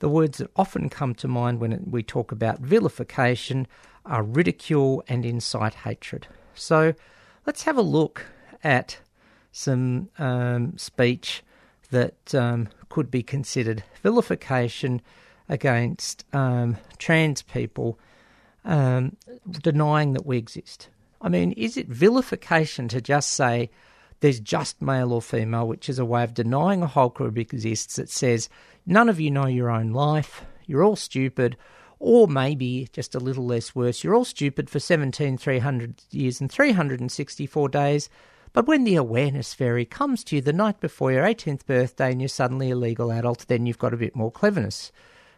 the 0.00 0.08
words 0.10 0.38
that 0.38 0.50
often 0.56 0.90
come 0.90 1.14
to 1.14 1.28
mind 1.28 1.60
when 1.60 1.86
we 1.90 2.02
talk 2.02 2.32
about 2.32 2.60
vilification 2.60 3.66
are 4.10 4.22
ridicule 4.22 5.02
and 5.08 5.24
incite 5.24 5.74
hatred. 5.74 6.26
So 6.54 6.94
let's 7.46 7.62
have 7.62 7.78
a 7.78 7.82
look 7.82 8.26
at 8.62 8.98
some 9.52 10.10
um, 10.18 10.76
speech 10.76 11.42
that 11.90 12.34
um, 12.34 12.68
could 12.88 13.10
be 13.10 13.22
considered 13.22 13.82
vilification 14.02 15.00
against 15.48 16.24
um, 16.32 16.76
trans 16.98 17.42
people, 17.42 17.98
um, 18.64 19.16
denying 19.50 20.12
that 20.12 20.26
we 20.26 20.36
exist. 20.36 20.88
I 21.22 21.28
mean, 21.28 21.52
is 21.52 21.76
it 21.76 21.88
vilification 21.88 22.88
to 22.88 23.00
just 23.00 23.30
say 23.30 23.70
there's 24.20 24.40
just 24.40 24.82
male 24.82 25.12
or 25.12 25.22
female, 25.22 25.66
which 25.66 25.88
is 25.88 25.98
a 25.98 26.04
way 26.04 26.22
of 26.22 26.34
denying 26.34 26.82
a 26.82 26.86
whole 26.86 27.08
group 27.08 27.38
exists 27.38 27.96
that 27.96 28.10
says 28.10 28.48
none 28.86 29.08
of 29.08 29.20
you 29.20 29.30
know 29.30 29.46
your 29.46 29.70
own 29.70 29.92
life, 29.92 30.44
you're 30.66 30.84
all 30.84 30.96
stupid, 30.96 31.56
or 32.00 32.26
maybe 32.26 32.88
just 32.92 33.14
a 33.14 33.20
little 33.20 33.44
less 33.44 33.74
worse, 33.74 34.02
you're 34.02 34.14
all 34.14 34.24
stupid 34.24 34.70
for 34.70 34.80
17,300 34.80 36.02
years 36.10 36.40
and 36.40 36.50
364 36.50 37.68
days. 37.68 38.08
But 38.52 38.66
when 38.66 38.84
the 38.84 38.96
awareness 38.96 39.54
fairy 39.54 39.84
comes 39.84 40.24
to 40.24 40.36
you 40.36 40.42
the 40.42 40.52
night 40.52 40.80
before 40.80 41.12
your 41.12 41.24
18th 41.24 41.66
birthday 41.66 42.10
and 42.10 42.20
you're 42.20 42.28
suddenly 42.28 42.70
a 42.70 42.76
legal 42.76 43.12
adult, 43.12 43.46
then 43.46 43.66
you've 43.66 43.78
got 43.78 43.94
a 43.94 43.98
bit 43.98 44.16
more 44.16 44.32
cleverness. 44.32 44.90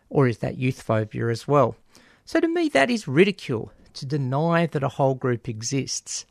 Or 0.08 0.28
is 0.28 0.38
that 0.38 0.56
youth 0.56 0.80
phobia 0.80 1.28
as 1.28 1.48
well? 1.48 1.76
So 2.24 2.38
to 2.38 2.48
me, 2.48 2.68
that 2.70 2.90
is 2.90 3.08
ridicule 3.08 3.72
to 3.94 4.06
deny 4.06 4.66
that 4.66 4.84
a 4.84 4.88
whole 4.88 5.16
group 5.16 5.48
exists. 5.48 6.24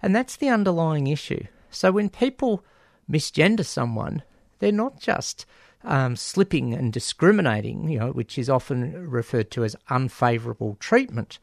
And 0.00 0.16
that's 0.16 0.36
the 0.36 0.48
underlying 0.48 1.08
issue. 1.08 1.44
So 1.70 1.92
when 1.92 2.08
people 2.08 2.64
misgender 3.08 3.64
someone, 3.64 4.22
they're 4.60 4.72
not 4.72 4.98
just 4.98 5.44
um, 5.84 6.16
slipping 6.16 6.74
and 6.74 6.92
discriminating, 6.92 7.88
you 7.88 7.98
know, 7.98 8.10
which 8.10 8.38
is 8.38 8.50
often 8.50 9.08
referred 9.08 9.50
to 9.52 9.64
as 9.64 9.76
unfavourable 9.88 10.76
treatment. 10.80 11.38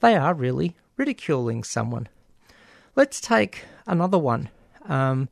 They 0.00 0.16
are 0.16 0.34
really 0.34 0.76
ridiculing 0.96 1.64
someone. 1.64 2.08
Let's 2.96 3.20
take 3.20 3.64
another 3.86 4.18
one, 4.18 4.48
um, 4.86 5.28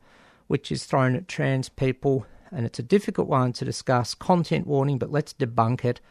which 0.47 0.71
is 0.71 0.85
thrown 0.85 1.15
at 1.15 1.27
trans 1.27 1.69
people, 1.69 2.25
and 2.51 2.65
it's 2.65 2.79
a 2.79 2.83
difficult 2.83 3.27
one 3.27 3.53
to 3.53 3.65
discuss. 3.65 4.13
Content 4.13 4.67
warning, 4.67 4.97
but 4.97 5.11
let's 5.11 5.33
debunk 5.33 5.83
it 5.83 6.01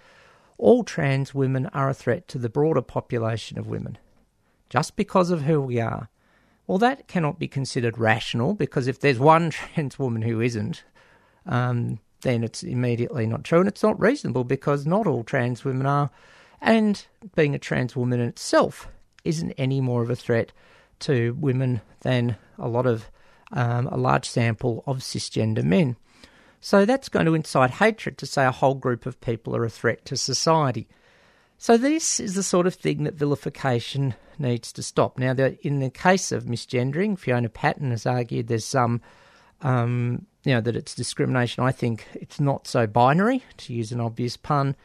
all 0.60 0.84
trans 0.84 1.34
women 1.34 1.66
are 1.68 1.88
a 1.88 1.94
threat 1.94 2.28
to 2.28 2.38
the 2.38 2.50
broader 2.50 2.82
population 2.82 3.58
of 3.58 3.66
women, 3.66 3.96
just 4.68 4.94
because 4.94 5.30
of 5.30 5.42
who 5.42 5.60
we 5.60 5.80
are. 5.80 6.10
Well, 6.66 6.78
that 6.78 7.08
cannot 7.08 7.38
be 7.38 7.48
considered 7.48 7.98
rational 7.98 8.54
because 8.54 8.86
if 8.86 9.00
there's 9.00 9.18
one 9.18 9.50
trans 9.50 9.98
woman 9.98 10.22
who 10.22 10.40
isn't, 10.40 10.84
um, 11.46 11.98
then 12.22 12.44
it's 12.44 12.62
immediately 12.62 13.26
not 13.26 13.44
true. 13.44 13.60
And 13.60 13.68
it's 13.68 13.82
not 13.82 14.00
reasonable 14.00 14.44
because 14.44 14.86
not 14.86 15.06
all 15.06 15.24
trans 15.24 15.64
women 15.64 15.86
are. 15.86 16.10
And 16.60 17.04
being 17.34 17.54
a 17.54 17.58
trans 17.58 17.96
woman 17.96 18.20
in 18.20 18.28
itself 18.28 18.88
isn't 19.24 19.52
any 19.52 19.80
more 19.80 20.02
of 20.02 20.10
a 20.10 20.16
threat 20.16 20.52
to 21.00 21.36
women 21.40 21.80
than 22.00 22.36
a 22.58 22.68
lot 22.68 22.86
of 22.86 23.10
um, 23.52 23.86
a 23.88 23.96
large 23.96 24.28
sample 24.28 24.84
of 24.86 24.98
cisgender 24.98 25.64
men. 25.64 25.96
So 26.60 26.84
that's 26.84 27.08
going 27.08 27.26
to 27.26 27.34
incite 27.34 27.70
hatred 27.70 28.18
to 28.18 28.26
say 28.26 28.44
a 28.44 28.52
whole 28.52 28.74
group 28.74 29.06
of 29.06 29.20
people 29.20 29.56
are 29.56 29.64
a 29.64 29.70
threat 29.70 30.04
to 30.06 30.16
society. 30.16 30.86
So 31.56 31.76
this 31.76 32.20
is 32.20 32.34
the 32.34 32.42
sort 32.42 32.66
of 32.66 32.74
thing 32.74 33.04
that 33.04 33.14
vilification 33.14 34.14
needs 34.38 34.72
to 34.72 34.82
stop. 34.82 35.18
Now, 35.18 35.32
in 35.62 35.80
the 35.80 35.90
case 35.90 36.32
of 36.32 36.44
misgendering, 36.44 37.18
Fiona 37.18 37.48
Patten 37.48 37.90
has 37.90 38.06
argued 38.06 38.46
there's 38.46 38.64
some, 38.64 39.00
um, 39.62 40.26
you 40.44 40.54
know, 40.54 40.60
that 40.60 40.76
it's 40.76 40.94
discrimination. 40.94 41.62
I 41.62 41.72
think 41.72 42.06
it's 42.14 42.40
not 42.40 42.66
so 42.66 42.86
binary, 42.86 43.44
to 43.58 43.72
use 43.72 43.92
an 43.92 44.00
obvious 44.00 44.36
pun. 44.36 44.76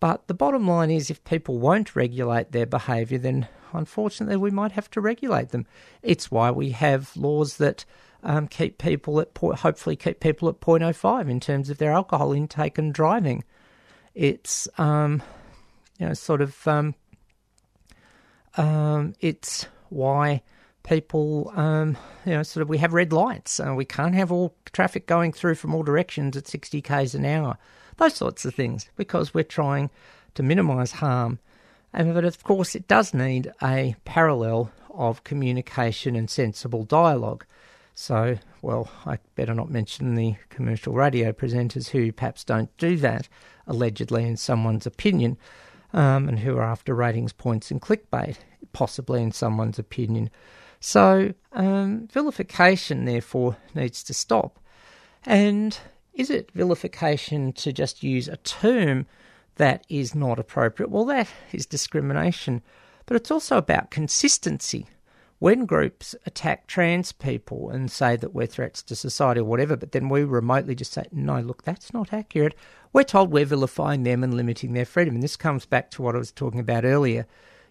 But 0.00 0.26
the 0.26 0.34
bottom 0.34 0.66
line 0.66 0.90
is, 0.90 1.10
if 1.10 1.24
people 1.24 1.58
won't 1.58 1.96
regulate 1.96 2.52
their 2.52 2.66
behaviour, 2.66 3.18
then 3.18 3.48
unfortunately 3.72 4.36
we 4.36 4.50
might 4.50 4.72
have 4.72 4.90
to 4.90 5.00
regulate 5.00 5.50
them. 5.50 5.66
It's 6.02 6.30
why 6.30 6.50
we 6.50 6.70
have 6.70 7.16
laws 7.16 7.56
that 7.58 7.84
um, 8.22 8.48
keep 8.48 8.78
people 8.78 9.20
at 9.20 9.34
po- 9.34 9.54
hopefully 9.54 9.96
keep 9.96 10.20
people 10.20 10.48
at 10.48 10.60
0.05 10.60 11.30
in 11.30 11.40
terms 11.40 11.70
of 11.70 11.78
their 11.78 11.92
alcohol 11.92 12.32
intake 12.32 12.78
and 12.78 12.92
driving. 12.92 13.44
It's 14.14 14.68
um, 14.78 15.22
you 15.98 16.06
know 16.06 16.14
sort 16.14 16.40
of 16.40 16.66
um, 16.66 16.94
um, 18.56 19.14
it's 19.20 19.66
why 19.88 20.42
people 20.86 21.52
um, 21.56 21.96
you 22.24 22.32
know 22.32 22.42
sort 22.42 22.62
of 22.62 22.68
we 22.68 22.78
have 22.78 22.94
red 22.94 23.12
lights. 23.12 23.60
Uh, 23.60 23.74
we 23.74 23.84
can't 23.84 24.14
have 24.14 24.32
all 24.32 24.54
traffic 24.72 25.06
going 25.06 25.32
through 25.32 25.56
from 25.56 25.74
all 25.74 25.82
directions 25.82 26.36
at 26.36 26.46
60 26.48 26.80
k's 26.80 27.14
an 27.14 27.24
hour. 27.24 27.58
Those 27.98 28.14
sorts 28.14 28.44
of 28.44 28.54
things 28.54 28.88
because 28.96 29.34
we're 29.34 29.44
trying 29.44 29.90
to 30.34 30.42
minimise 30.42 30.92
harm. 30.92 31.38
And, 31.92 32.14
but 32.14 32.24
of 32.24 32.42
course, 32.44 32.74
it 32.74 32.88
does 32.88 33.14
need 33.14 33.52
a 33.62 33.96
parallel 34.04 34.70
of 34.90 35.24
communication 35.24 36.14
and 36.14 36.28
sensible 36.28 36.84
dialogue. 36.84 37.44
So, 37.94 38.36
well, 38.60 38.90
I 39.06 39.18
better 39.34 39.54
not 39.54 39.70
mention 39.70 40.14
the 40.14 40.36
commercial 40.50 40.92
radio 40.92 41.32
presenters 41.32 41.88
who 41.88 42.12
perhaps 42.12 42.44
don't 42.44 42.74
do 42.76 42.98
that, 42.98 43.28
allegedly, 43.66 44.24
in 44.24 44.36
someone's 44.36 44.86
opinion, 44.86 45.38
um, 45.94 46.28
and 46.28 46.38
who 46.38 46.58
are 46.58 46.64
after 46.64 46.94
ratings 46.94 47.32
points 47.32 47.70
and 47.70 47.80
clickbait, 47.80 48.36
possibly 48.74 49.22
in 49.22 49.32
someone's 49.32 49.78
opinion. 49.78 50.28
So, 50.80 51.34
um, 51.52 52.08
vilification, 52.12 53.04
therefore, 53.04 53.56
needs 53.74 54.02
to 54.04 54.14
stop. 54.14 54.58
And 55.24 55.78
is 56.14 56.30
it 56.30 56.50
vilification 56.54 57.52
to 57.54 57.72
just 57.72 58.02
use 58.02 58.28
a 58.28 58.36
term 58.38 59.06
that 59.56 59.84
is 59.88 60.14
not 60.14 60.38
appropriate? 60.38 60.90
Well, 60.90 61.04
that 61.06 61.28
is 61.52 61.66
discrimination. 61.66 62.62
But 63.06 63.16
it's 63.16 63.30
also 63.30 63.56
about 63.56 63.90
consistency 63.90 64.86
when 65.38 65.66
groups 65.66 66.14
attack 66.24 66.66
trans 66.66 67.12
people 67.12 67.70
and 67.70 67.90
say 67.90 68.16
that 68.16 68.34
we're 68.34 68.46
threats 68.46 68.82
to 68.82 68.96
society 68.96 69.40
or 69.40 69.44
whatever, 69.44 69.76
but 69.76 69.92
then 69.92 70.08
we 70.08 70.24
remotely 70.24 70.74
just 70.74 70.92
say, 70.92 71.04
no, 71.12 71.40
look, 71.40 71.62
that's 71.62 71.92
not 71.92 72.12
accurate, 72.12 72.54
we're 72.92 73.02
told 73.02 73.30
we're 73.30 73.44
vilifying 73.44 74.02
them 74.02 74.24
and 74.24 74.32
limiting 74.34 74.72
their 74.72 74.86
freedom. 74.86 75.14
And 75.14 75.22
this 75.22 75.36
comes 75.36 75.66
back 75.66 75.90
to 75.90 76.02
what 76.02 76.14
I 76.14 76.18
was 76.18 76.32
talking 76.32 76.60
about 76.60 76.84
earlier. 76.86 77.26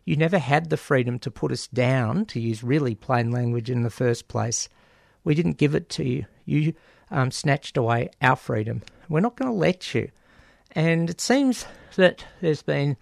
You 0.06 0.16
never 0.16 0.38
had 0.38 0.70
the 0.70 0.78
freedom 0.78 1.18
to 1.20 1.32
put 1.32 1.52
us 1.52 1.68
down, 1.68 2.26
to 2.28 2.40
use 2.40 2.64
really 2.64 2.94
plain 2.94 3.32
language 3.32 3.72
in 3.72 3.82
the 3.82 3.90
first 3.90 4.28
place. 4.28 4.70
We 5.24 5.34
didn't 5.34 5.58
give 5.58 5.74
it 5.74 5.90
to 5.90 6.08
you. 6.08 6.26
You 6.46 6.74
um, 7.10 7.32
snatched 7.32 7.76
away 7.76 8.12
our 8.22 8.36
freedom. 8.36 8.84
We're 9.10 9.20
not 9.20 9.36
going 9.36 9.52
to 9.52 9.58
let 9.58 9.96
you. 9.96 10.12
And 10.74 11.10
it 11.10 11.20
seems 11.20 11.66
that 11.96 12.24
there's 12.40 12.62
been 12.62 12.98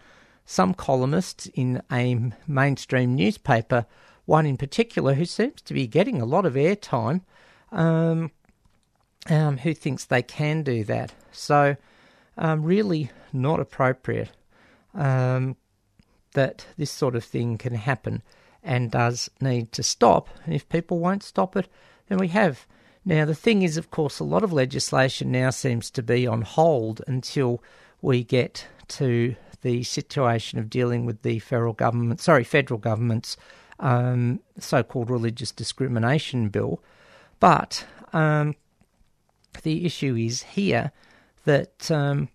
some 0.45 0.73
columnists 0.73 1.47
in 1.53 1.81
a 1.91 2.31
mainstream 2.47 3.15
newspaper, 3.15 3.85
one 4.25 4.45
in 4.45 4.55
particular, 4.55 5.13
who 5.13 5.25
seems 5.25 5.61
to 5.63 5.73
be 5.73 5.87
getting 5.87 6.21
a 6.21 6.25
lot 6.25 6.45
of 6.45 6.53
airtime, 6.53 7.21
um, 7.73 8.31
um, 9.29 9.57
who 9.57 9.73
thinks 9.73 10.05
they 10.05 10.21
can 10.21 10.63
do 10.63 10.85
that. 10.85 11.13
So, 11.31 11.75
um, 12.37 12.63
really 12.63 13.11
not 13.33 13.59
appropriate 13.59 14.31
um, 14.93 15.55
that 16.33 16.65
this 16.77 16.91
sort 16.91 17.15
of 17.15 17.23
thing 17.23 17.57
can 17.57 17.75
happen 17.75 18.21
and 18.63 18.91
does 18.91 19.29
need 19.41 19.71
to 19.73 19.83
stop. 19.83 20.29
And 20.45 20.53
if 20.53 20.69
people 20.69 20.99
won't 20.99 21.23
stop 21.23 21.55
it, 21.55 21.67
then 22.07 22.17
we 22.17 22.29
have. 22.29 22.65
Now, 23.05 23.25
the 23.25 23.35
thing 23.35 23.63
is, 23.63 23.77
of 23.77 23.91
course, 23.91 24.19
a 24.19 24.23
lot 24.23 24.43
of 24.43 24.53
legislation 24.53 25.31
now 25.31 25.49
seems 25.49 25.89
to 25.91 26.03
be 26.03 26.25
on 26.25 26.41
hold 26.41 27.01
until 27.07 27.61
we 28.01 28.23
get 28.23 28.67
to 28.89 29.35
the 29.61 29.83
situation 29.83 30.59
of 30.59 30.69
dealing 30.69 31.05
with 31.05 31.21
the 31.21 31.39
federal 31.39 31.73
government, 31.73 32.21
sorry, 32.21 32.43
federal 32.43 32.79
government's 32.79 33.37
um, 33.79 34.39
so-called 34.59 35.09
religious 35.09 35.51
discrimination 35.51 36.49
bill. 36.49 36.81
But 37.39 37.85
um, 38.13 38.55
the 39.63 39.85
issue 39.85 40.15
is 40.15 40.43
here 40.43 40.91
that 41.45 41.89
um, 41.91 42.29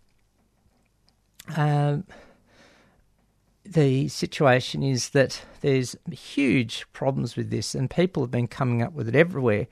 uh, 1.57 1.99
the 3.73 4.09
situation 4.09 4.83
is 4.83 5.11
that 5.11 5.43
there's 5.61 5.97
huge 6.11 6.87
problems 6.93 7.37
with 7.37 7.51
this, 7.51 7.75
and 7.75 7.91
people 7.91 8.23
have 8.23 8.31
been 8.31 8.49
coming 8.49 8.83
up 8.83 8.93
with 8.93 9.09
it 9.09 9.15
everywhere, 9.15 9.67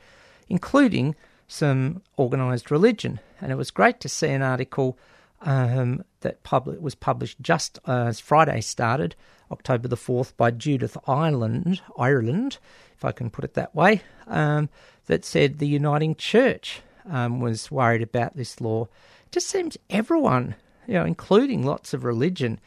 including 0.49 1.15
some 1.49 2.03
organised 2.19 2.71
religion. 2.71 3.21
And 3.41 3.53
it 3.53 3.57
was 3.57 3.71
great 3.71 4.01
to 4.01 4.09
see 4.09 4.29
an 4.29 4.43
article 4.43 4.99
um, 5.43 6.05
that 6.21 6.39
was 6.81 6.95
published 6.95 7.41
just 7.41 7.79
as 7.87 8.21
Friday 8.21 8.61
started, 8.61 9.15
October 9.51 9.89
the 9.89 9.97
4th, 9.97 10.33
by 10.37 10.51
Judith 10.51 10.97
Ireland, 11.07 11.81
Ireland, 11.99 12.59
if 12.97 13.05
I 13.05 13.13
can 13.13 13.31
put 13.31 13.45
it 13.45 13.55
that 13.55 13.75
way, 13.75 14.03
um, 14.27 14.69
that 15.07 15.25
said 15.25 15.59
the 15.59 15.69
Uniting 15.69 16.15
Church 16.17 16.81
um, 17.09 17.41
was 17.41 17.71
worried 17.71 18.03
about 18.03 18.37
this 18.37 18.61
law. 18.61 18.85
It 19.27 19.33
just 19.33 19.49
seems 19.49 19.77
everyone, 19.91 20.57
you 20.87 20.95
know, 20.95 21.05
including 21.05 21.65
lots 21.65 21.95
of 21.95 22.05
religion, 22.05 22.59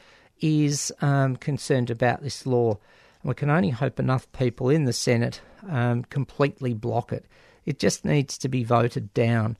is 0.41 0.91
um, 1.01 1.35
concerned 1.35 1.89
about 1.89 2.21
this 2.21 2.45
law. 2.45 2.77
And 3.21 3.29
we 3.29 3.33
can 3.33 3.49
only 3.49 3.69
hope 3.69 3.99
enough 3.99 4.31
people 4.31 4.69
in 4.69 4.85
the 4.85 4.93
Senate 4.93 5.41
um, 5.67 6.03
completely 6.03 6.73
block 6.73 7.11
it. 7.11 7.25
It 7.65 7.79
just 7.79 8.05
needs 8.05 8.37
to 8.39 8.47
be 8.47 8.63
voted 8.63 9.13
down. 9.13 9.57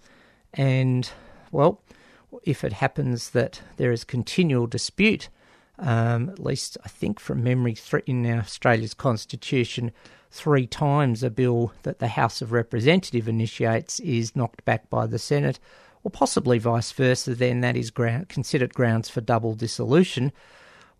And, 0.54 1.10
well, 1.52 1.82
if 2.44 2.64
it 2.64 2.74
happens 2.74 3.32
that 3.32 3.62
there 3.78 3.92
is 3.92 4.04
continual 4.04 4.68
dispute, 4.68 5.30
um, 5.78 6.30
at 6.30 6.40
least 6.40 6.78
I 6.84 6.90
think 6.90 7.20
from 7.20 7.44
memory 7.44 7.76
in 8.06 8.26
Australia's 8.26 8.94
constitution, 8.94 9.92
three 10.32 10.68
times 10.68 11.24
a 11.24 11.30
bill 11.30 11.74
that 11.84 12.00
the 12.00 12.10
House 12.10 12.42
of 12.42 12.52
Representative 12.52 13.28
initiates 13.28 14.00
is 14.02 14.36
knocked 14.36 14.64
back 14.66 14.90
by 14.90 15.06
the 15.06 15.20
Senate, 15.20 15.60
or 16.04 16.12
possibly 16.12 16.60
vice 16.60 16.92
versa, 16.92 17.36
then 17.36 17.62
that 17.62 17.76
is 17.76 17.92
ground, 17.92 18.30
considered 18.30 18.74
grounds 18.74 19.10
for 19.10 19.22
double 19.22 19.54
dissolution. 19.54 20.32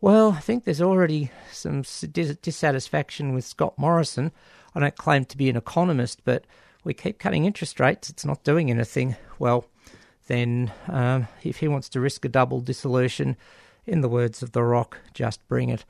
Well, 0.02 0.32
I 0.32 0.39
think 0.39 0.64
there's 0.64 0.82
already 0.82 1.30
some 1.52 1.82
dissatisfaction 1.82 3.34
with 3.34 3.43
Scott 3.43 3.78
Morrison. 3.78 4.32
I 4.74 4.80
don't 4.80 4.95
claim 4.95 5.26
to 5.26 5.38
be 5.38 5.50
an 5.50 5.58
economist, 5.58 6.24
but 6.24 6.45
we 6.86 6.93
keep 6.93 7.20
cutting 7.20 7.43
interest 7.43 7.80
rates. 7.82 8.10
It's 8.10 8.26
not 8.26 8.45
doing 8.45 8.72
anything. 8.72 9.18
Well, 9.39 9.66
then 10.28 10.72
um, 10.88 11.28
if 11.43 11.58
he 11.58 11.68
wants 11.68 11.89
to 11.89 12.00
risk 12.00 12.24
a 12.24 12.30
double 12.30 12.62
dissolution, 12.62 13.36
in 13.86 14.02
the 14.02 14.10
words 14.10 14.41
of 14.41 14.52
The 14.52 14.64
Rock, 14.64 15.00
just 15.14 15.45
bring 15.47 15.70
it. 15.70 15.84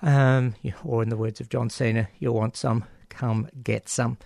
Um, 0.00 0.54
or 0.84 1.02
in 1.02 1.10
the 1.10 1.16
words 1.16 1.40
of 1.40 1.50
John 1.50 1.68
Cena, 1.68 2.08
you'll 2.18 2.34
want 2.34 2.56
some, 2.56 2.84
come 3.10 3.48
get 3.62 3.88
some. 3.88 4.16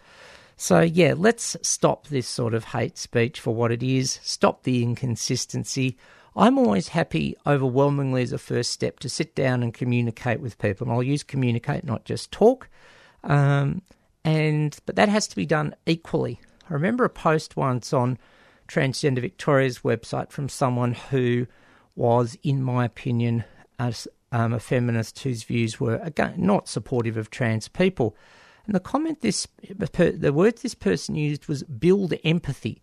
So, 0.57 0.81
yeah, 0.81 1.15
let's 1.17 1.57
stop 1.63 2.07
this 2.07 2.29
sort 2.29 2.55
of 2.55 2.65
hate 2.65 2.97
speech 2.97 3.41
for 3.41 3.53
what 3.53 3.73
it 3.73 3.83
is, 3.83 4.21
stop 4.23 4.63
the 4.63 4.83
inconsistency. 4.85 5.97
I'm 6.37 6.59
always 6.59 6.89
happy, 6.89 7.37
overwhelmingly, 7.47 8.23
as 8.23 8.33
a 8.33 8.39
first 8.39 8.73
step 8.73 8.99
to 9.01 9.09
sit 9.09 9.35
down 9.35 9.63
and 9.63 9.73
communicate 9.73 10.41
with 10.41 10.59
people. 10.59 10.87
And 10.87 10.95
I'll 10.95 11.03
use 11.03 11.23
communicate, 11.23 11.85
not 11.85 12.05
just 12.05 12.33
talk. 12.33 12.69
Um, 13.23 13.83
and 14.25 14.77
but 14.87 14.97
that 14.97 15.09
has 15.09 15.29
to 15.29 15.37
be 15.37 15.47
done 15.47 15.75
equally. 15.87 16.41
I 16.69 16.75
remember 16.75 17.05
a 17.05 17.11
post 17.11 17.57
once 17.57 17.93
on 17.93 18.19
Transgender 18.67 19.21
Victoria's 19.21 19.81
website 19.81 20.31
from 20.31 20.49
someone 20.49 20.95
who 20.95 21.47
was, 21.95 22.37
in 22.43 22.63
my 22.63 22.85
opinion, 22.85 23.45
a, 23.79 23.95
um, 24.33 24.53
a 24.53 24.61
feminist 24.61 25.21
whose 25.21 25.45
views 25.45 25.79
were 25.79 25.97
again 25.97 26.35
not 26.39 26.69
supportive 26.69 27.17
of 27.17 27.31
trans 27.31 27.69
people. 27.69 28.17
And 28.67 28.75
the 28.75 28.81
comment 28.81 29.21
this, 29.21 29.47
the 29.63 30.33
words 30.35 30.63
this 30.63 30.75
person 30.75 31.15
used 31.15 31.47
was 31.47 31.63
build 31.65 32.15
empathy. 32.25 32.81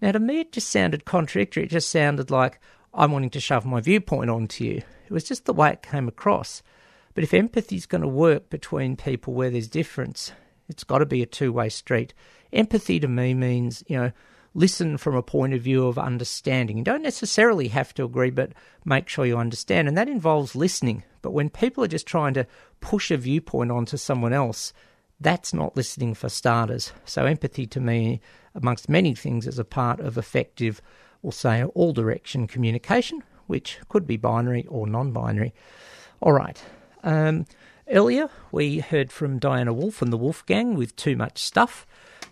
Now, 0.00 0.12
to 0.12 0.20
me, 0.20 0.40
it 0.40 0.52
just 0.52 0.70
sounded 0.70 1.04
contradictory. 1.04 1.64
It 1.64 1.70
just 1.70 1.90
sounded 1.90 2.30
like, 2.30 2.60
I'm 2.94 3.12
wanting 3.12 3.30
to 3.30 3.40
shove 3.40 3.66
my 3.66 3.80
viewpoint 3.80 4.30
onto 4.30 4.64
you. 4.64 4.82
It 5.06 5.10
was 5.10 5.24
just 5.24 5.44
the 5.44 5.52
way 5.52 5.72
it 5.72 5.82
came 5.82 6.08
across. 6.08 6.62
But 7.14 7.24
if 7.24 7.34
empathy 7.34 7.76
is 7.76 7.86
going 7.86 8.02
to 8.02 8.08
work 8.08 8.50
between 8.50 8.96
people 8.96 9.34
where 9.34 9.50
there's 9.50 9.68
difference, 9.68 10.32
it's 10.68 10.84
got 10.84 10.98
to 10.98 11.06
be 11.06 11.22
a 11.22 11.26
two 11.26 11.52
way 11.52 11.68
street. 11.68 12.14
Empathy 12.52 13.00
to 13.00 13.08
me 13.08 13.34
means, 13.34 13.82
you 13.88 13.96
know, 13.96 14.12
listen 14.54 14.96
from 14.96 15.16
a 15.16 15.22
point 15.22 15.54
of 15.54 15.62
view 15.62 15.86
of 15.86 15.98
understanding. 15.98 16.78
You 16.78 16.84
don't 16.84 17.02
necessarily 17.02 17.68
have 17.68 17.92
to 17.94 18.04
agree, 18.04 18.30
but 18.30 18.52
make 18.84 19.08
sure 19.08 19.26
you 19.26 19.36
understand. 19.36 19.88
And 19.88 19.96
that 19.98 20.08
involves 20.08 20.54
listening. 20.54 21.02
But 21.22 21.32
when 21.32 21.50
people 21.50 21.82
are 21.84 21.88
just 21.88 22.06
trying 22.06 22.34
to 22.34 22.46
push 22.80 23.10
a 23.10 23.16
viewpoint 23.16 23.72
onto 23.72 23.96
someone 23.96 24.32
else, 24.32 24.72
that's 25.20 25.54
not 25.54 25.76
listening 25.76 26.14
for 26.14 26.28
starters. 26.28 26.92
So, 27.04 27.24
empathy 27.24 27.66
to 27.68 27.80
me, 27.80 28.20
amongst 28.54 28.88
many 28.88 29.14
things, 29.14 29.46
is 29.46 29.58
a 29.58 29.64
part 29.64 30.00
of 30.00 30.18
effective 30.18 30.82
we'll 31.24 31.32
say 31.32 31.64
all 31.64 31.92
direction 31.92 32.46
communication, 32.46 33.22
which 33.46 33.78
could 33.88 34.06
be 34.06 34.16
binary 34.16 34.66
or 34.68 34.86
non 34.86 35.10
binary. 35.10 35.54
All 36.20 36.32
right. 36.32 36.62
Um, 37.02 37.46
earlier, 37.88 38.28
we 38.52 38.78
heard 38.78 39.10
from 39.10 39.38
Diana 39.38 39.72
Wolf 39.72 40.02
and 40.02 40.12
the 40.12 40.18
Wolf 40.18 40.44
Gang 40.46 40.74
with 40.76 40.94
Too 40.96 41.16
Much 41.16 41.38
Stuff. 41.42 41.86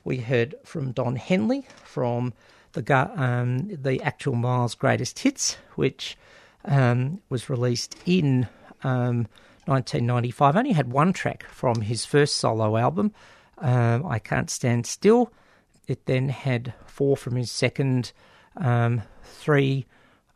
We 0.05 0.19
heard 0.19 0.55
from 0.65 0.93
Don 0.93 1.17
Henley 1.17 1.67
from 1.85 2.35
the, 2.73 3.11
um, 3.17 3.69
the 3.69 4.01
actual 4.03 4.35
Miles 4.35 4.75
Greatest 4.75 5.19
Hits, 5.21 5.57
which 5.75 6.19
um, 6.67 7.23
was 7.31 7.49
released 7.49 7.97
in 8.05 8.47
1995. 8.83 10.55
Um, 10.55 10.59
Only 10.59 10.73
had 10.73 10.93
one 10.93 11.15
track 11.15 11.45
from 11.45 11.81
his 11.81 12.05
first 12.05 12.37
solo 12.37 12.77
album, 12.77 13.13
um, 13.59 14.05
I 14.05 14.19
Can't 14.19 14.51
Stand 14.51 14.87
Still. 14.87 15.33
It 15.89 16.05
then 16.07 16.29
had 16.29 16.75
four 16.85 17.17
from 17.17 17.37
his 17.37 17.51
second 17.51 18.13
um, 18.57 19.03
three, 19.23 19.87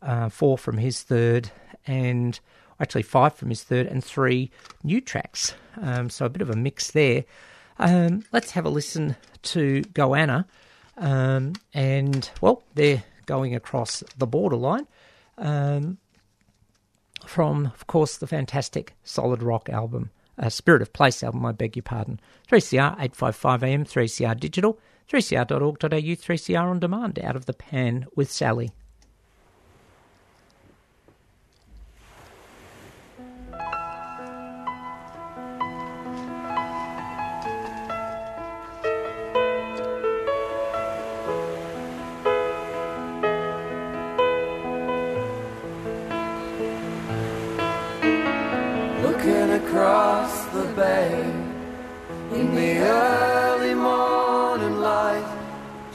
uh, 0.03 0.29
four 0.29 0.59
from 0.59 0.79
his 0.79 1.03
third, 1.03 1.51
and 1.87 2.39
actually 2.81 3.03
five 3.03 3.35
from 3.35 3.49
his 3.49 3.63
third, 3.63 3.87
and 3.87 4.05
three 4.05 4.51
new 4.83 5.01
tracks. 5.01 5.55
Um, 5.81 6.11
so 6.11 6.27
a 6.27 6.31
bit 6.31 6.43
of 6.43 6.51
a 6.51 6.57
mix 6.57 6.91
there. 6.91 7.25
Um, 7.79 8.25
let's 8.33 8.53
have 8.53 8.65
a 8.65 8.71
listen 8.71 9.17
to 9.43 9.83
Goanna. 9.93 10.47
Um, 10.97 11.55
and, 11.75 12.31
well, 12.41 12.63
they're 12.75 13.05
going 13.27 13.55
across 13.55 14.03
the 14.17 14.27
borderline 14.27 14.87
um, 15.39 15.99
from, 17.27 17.67
of 17.67 17.87
course, 17.87 18.17
the 18.17 18.27
fantastic 18.27 18.95
Solid 19.05 19.43
Rock 19.43 19.69
album, 19.69 20.11
uh, 20.39 20.49
Spirit 20.49 20.83
of 20.83 20.93
Place 20.93 21.23
album, 21.23 21.45
I 21.45 21.53
beg 21.53 21.77
your 21.77 21.83
pardon. 21.83 22.21
3CR 22.51 22.93
855 22.93 23.63
AM, 23.63 23.85
3CR 23.85 24.39
Digital. 24.39 24.79
3cr.org.au, 25.11 25.87
3CR 25.87 26.63
on 26.63 26.81
demand, 26.81 27.19
out 27.21 27.37
of 27.37 27.47
the 27.47 27.53
pan 27.53 28.07
with 28.17 28.31
Sally. 28.31 28.73
Looking 49.03 49.51
across 49.53 50.47
the 50.47 50.65
bay 50.75 51.23
in 52.33 52.55
the 52.55 52.79
early 52.79 53.75
morning 53.75 54.16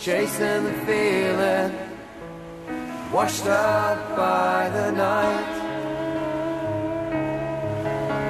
chasing 0.02 0.64
the 0.64 0.74
feeling, 0.88 1.72
washed 3.14 3.45
up 3.45 4.16
by 4.18 4.68
the 4.70 4.91
night. 4.93 5.54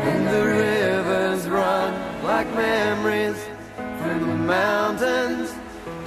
And 0.03 0.28
the 0.28 0.45
rivers 0.45 1.47
run 1.47 2.24
like 2.24 2.47
memories 2.55 3.41
from 3.78 4.19
the 4.19 4.36
mountains 4.36 5.53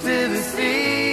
to 0.01 0.27
the 0.27 0.41
sea. 0.43 1.04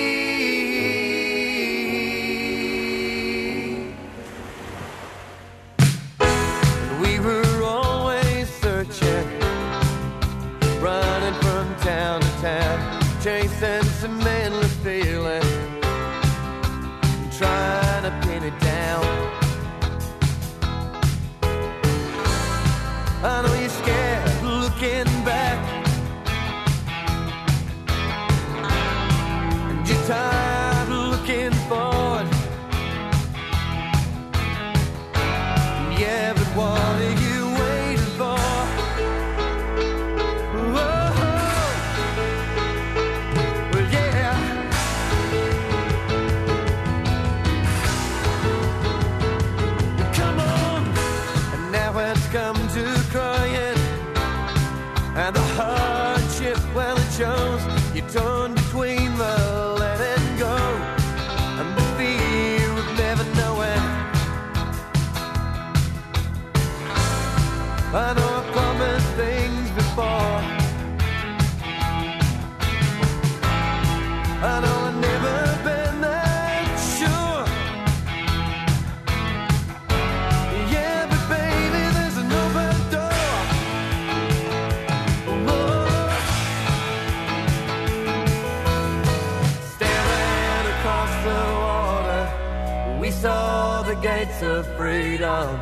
Gates 94.03 94.43
of 94.43 94.67
freedom. 94.77 95.61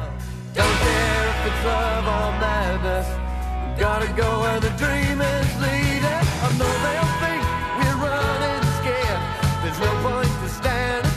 Don't 0.54 0.78
care 0.86 1.28
if 1.28 1.46
it's 1.46 1.64
love 1.66 2.06
or 2.06 2.30
madness. 2.40 3.06
Gotta 3.78 4.10
go 4.14 4.40
where 4.40 4.58
the 4.60 4.70
dream 4.80 5.20
is 5.20 5.50
leading. 5.60 6.24
I 6.44 6.48
know 6.58 6.72
they'll 6.84 7.14
think 7.20 7.42
we're 7.76 7.98
running 8.00 8.64
scared. 8.80 9.22
There's 9.62 9.80
no 9.80 9.92
point 10.08 10.32
to 10.42 10.48
stand 10.48 11.09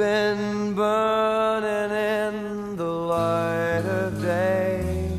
been 0.00 0.72
burning 0.72 1.92
in 1.92 2.76
the 2.76 2.92
light 3.14 3.84
of 3.84 4.22
day. 4.22 5.10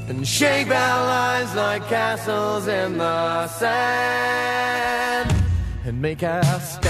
And 0.10 0.28
shape 0.28 0.70
our 0.70 1.02
lives 1.16 1.56
like 1.56 1.88
castles 1.88 2.68
in 2.68 3.00
the 3.00 3.48
sand 3.48 5.34
and 5.84 6.00
make 6.00 6.22
our 6.22 6.60
stand. 6.60 6.89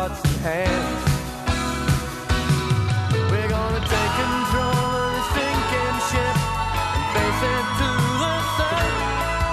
Hearts 0.00 0.24
and 0.24 0.36
hands. 0.48 1.02
We're 3.30 3.50
gonna 3.56 3.84
take 3.94 4.12
control 4.24 4.84
of 4.96 5.08
this 5.14 5.28
sinking 5.36 5.98
ship 6.08 6.36
and 6.96 7.04
face 7.14 7.42
it 7.54 7.66
to 7.80 7.90
the 8.22 8.34
sun. 8.56 8.90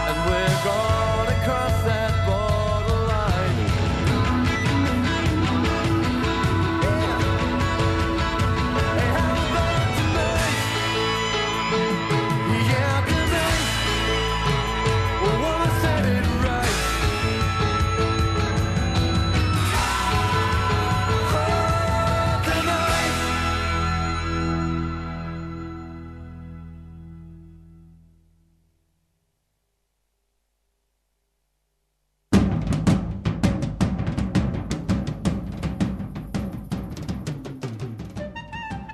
And 0.07 0.17
we're 0.27 0.59
gonna 0.71 1.37
cross 1.43 1.77
that 1.89 2.06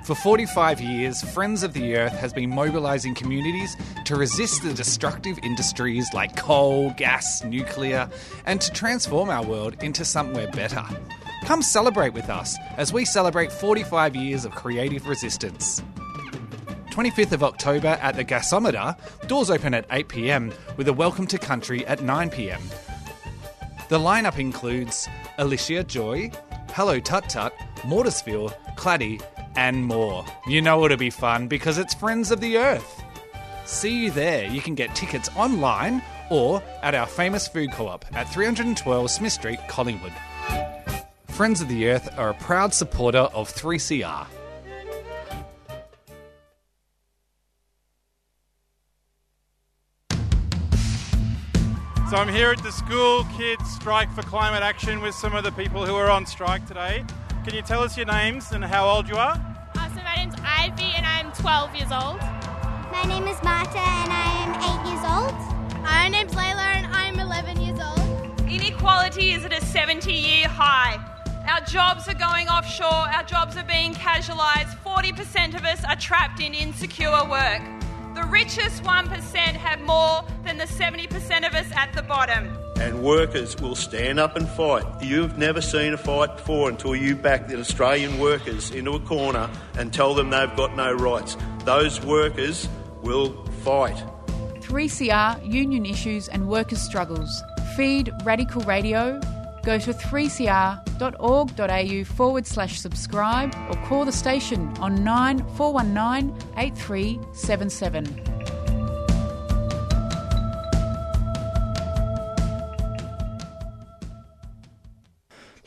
For 0.04 0.14
45 0.14 0.82
years, 0.82 1.22
Friends 1.22 1.62
of 1.62 1.72
the 1.72 1.96
Earth 1.96 2.12
has 2.12 2.30
been 2.30 2.50
mobilising 2.50 3.14
communities 3.14 3.74
to 4.04 4.16
resist 4.16 4.62
the 4.62 4.74
destructive 4.74 5.38
industries 5.42 6.12
like 6.12 6.36
coal, 6.36 6.90
gas, 6.98 7.42
nuclear, 7.42 8.10
and 8.44 8.60
to 8.60 8.70
transform 8.70 9.30
our 9.30 9.42
world 9.42 9.82
into 9.82 10.04
somewhere 10.04 10.50
better. 10.50 10.84
Come 11.44 11.62
celebrate 11.62 12.12
with 12.12 12.28
us 12.28 12.54
as 12.76 12.92
we 12.92 13.06
celebrate 13.06 13.50
45 13.50 14.14
years 14.14 14.44
of 14.44 14.52
creative 14.54 15.08
resistance. 15.08 15.82
25th 16.90 17.32
of 17.32 17.42
October 17.42 17.98
at 18.02 18.14
the 18.14 18.26
Gasometer, 18.26 18.98
doors 19.26 19.48
open 19.48 19.72
at 19.72 19.88
8pm 19.88 20.52
with 20.76 20.88
a 20.88 20.92
welcome 20.92 21.26
to 21.28 21.38
country 21.38 21.86
at 21.86 22.00
9pm. 22.00 22.60
The 23.88 23.98
lineup 23.98 24.38
includes 24.38 25.08
Alicia 25.38 25.84
Joy, 25.84 26.30
Hello 26.72 27.00
Tut 27.00 27.30
Tut, 27.30 27.54
Mortisville, 27.84 28.54
Claddy, 28.76 29.22
and 29.56 29.84
more. 29.84 30.24
You 30.46 30.62
know 30.62 30.84
it'll 30.84 30.96
be 30.96 31.10
fun 31.10 31.48
because 31.48 31.78
it's 31.78 31.94
Friends 31.94 32.30
of 32.30 32.40
the 32.40 32.58
Earth. 32.58 33.02
See 33.64 34.04
you 34.04 34.10
there. 34.10 34.46
You 34.46 34.60
can 34.60 34.74
get 34.74 34.94
tickets 34.94 35.28
online 35.36 36.02
or 36.30 36.62
at 36.82 36.94
our 36.94 37.06
famous 37.06 37.48
food 37.48 37.72
co 37.72 37.88
op 37.88 38.04
at 38.14 38.32
312 38.32 39.10
Smith 39.10 39.32
Street, 39.32 39.58
Collingwood. 39.68 40.12
Friends 41.28 41.60
of 41.60 41.68
the 41.68 41.88
Earth 41.88 42.08
are 42.18 42.30
a 42.30 42.34
proud 42.34 42.72
supporter 42.72 43.18
of 43.34 43.52
3CR. 43.52 44.26
So 52.10 52.20
I'm 52.20 52.28
here 52.28 52.50
at 52.50 52.62
the 52.62 52.70
School 52.70 53.24
Kids 53.36 53.68
Strike 53.74 54.12
for 54.12 54.22
Climate 54.22 54.62
Action 54.62 55.00
with 55.00 55.16
some 55.16 55.34
of 55.34 55.42
the 55.42 55.50
people 55.50 55.84
who 55.84 55.96
are 55.96 56.10
on 56.10 56.24
strike 56.26 56.64
today. 56.66 57.04
Can 57.44 57.54
you 57.54 57.60
tell 57.60 57.82
us 57.82 57.94
your 57.94 58.06
names 58.06 58.52
and 58.52 58.64
how 58.64 58.88
old 58.88 59.06
you 59.06 59.16
are? 59.16 59.38
Uh, 59.76 59.88
so 59.90 60.02
my 60.02 60.16
name's 60.16 60.34
Ivy 60.42 60.94
and 60.96 61.04
I'm 61.04 61.30
12 61.32 61.76
years 61.76 61.92
old. 61.92 62.18
My 62.90 63.04
name 63.06 63.28
is 63.28 63.36
Marta 63.42 63.80
and 63.80 64.10
I 64.10 64.30
am 64.44 64.80
8 64.80 64.88
years 64.88 65.04
old. 65.04 65.82
My 65.82 66.08
name's 66.08 66.32
Layla 66.32 66.64
and 66.76 66.86
I'm 66.86 67.20
11 67.20 67.60
years 67.60 67.78
old. 67.78 68.40
Inequality 68.48 69.32
is 69.32 69.44
at 69.44 69.52
a 69.52 69.60
70 69.60 70.10
year 70.10 70.48
high. 70.48 70.98
Our 71.46 71.60
jobs 71.66 72.08
are 72.08 72.14
going 72.14 72.48
offshore, 72.48 72.88
our 72.88 73.24
jobs 73.24 73.58
are 73.58 73.64
being 73.64 73.92
casualised. 73.92 74.78
40% 74.82 75.54
of 75.54 75.66
us 75.66 75.84
are 75.84 75.96
trapped 75.96 76.40
in 76.40 76.54
insecure 76.54 77.28
work. 77.28 77.60
The 78.14 78.24
richest 78.24 78.82
1% 78.84 79.36
have 79.36 79.82
more 79.82 80.24
than 80.44 80.56
the 80.56 80.64
70% 80.64 81.46
of 81.46 81.54
us 81.54 81.66
at 81.76 81.92
the 81.92 82.02
bottom. 82.04 82.63
And 82.80 83.02
workers 83.02 83.56
will 83.60 83.74
stand 83.74 84.18
up 84.18 84.36
and 84.36 84.48
fight. 84.48 84.84
You've 85.00 85.36
never 85.38 85.60
seen 85.60 85.92
a 85.94 85.96
fight 85.96 86.36
before 86.36 86.68
until 86.68 86.96
you 86.96 87.16
back 87.16 87.48
the 87.48 87.58
Australian 87.58 88.18
workers 88.18 88.70
into 88.70 88.92
a 88.92 89.00
corner 89.00 89.50
and 89.78 89.92
tell 89.92 90.14
them 90.14 90.30
they've 90.30 90.54
got 90.56 90.76
no 90.76 90.92
rights. 90.92 91.36
Those 91.64 92.04
workers 92.04 92.68
will 93.02 93.44
fight. 93.64 93.96
3CR 94.60 95.50
Union 95.50 95.86
Issues 95.86 96.28
and 96.28 96.46
Workers' 96.48 96.82
Struggles. 96.82 97.42
Feed 97.76 98.12
Radical 98.24 98.62
Radio. 98.62 99.20
Go 99.62 99.78
to 99.78 99.94
3cr.org.au 99.94 102.04
forward 102.04 102.46
slash 102.46 102.80
subscribe 102.80 103.54
or 103.70 103.76
call 103.86 104.04
the 104.04 104.12
station 104.12 104.68
on 104.78 105.02
9419 105.02 106.36
8377. 106.58 108.33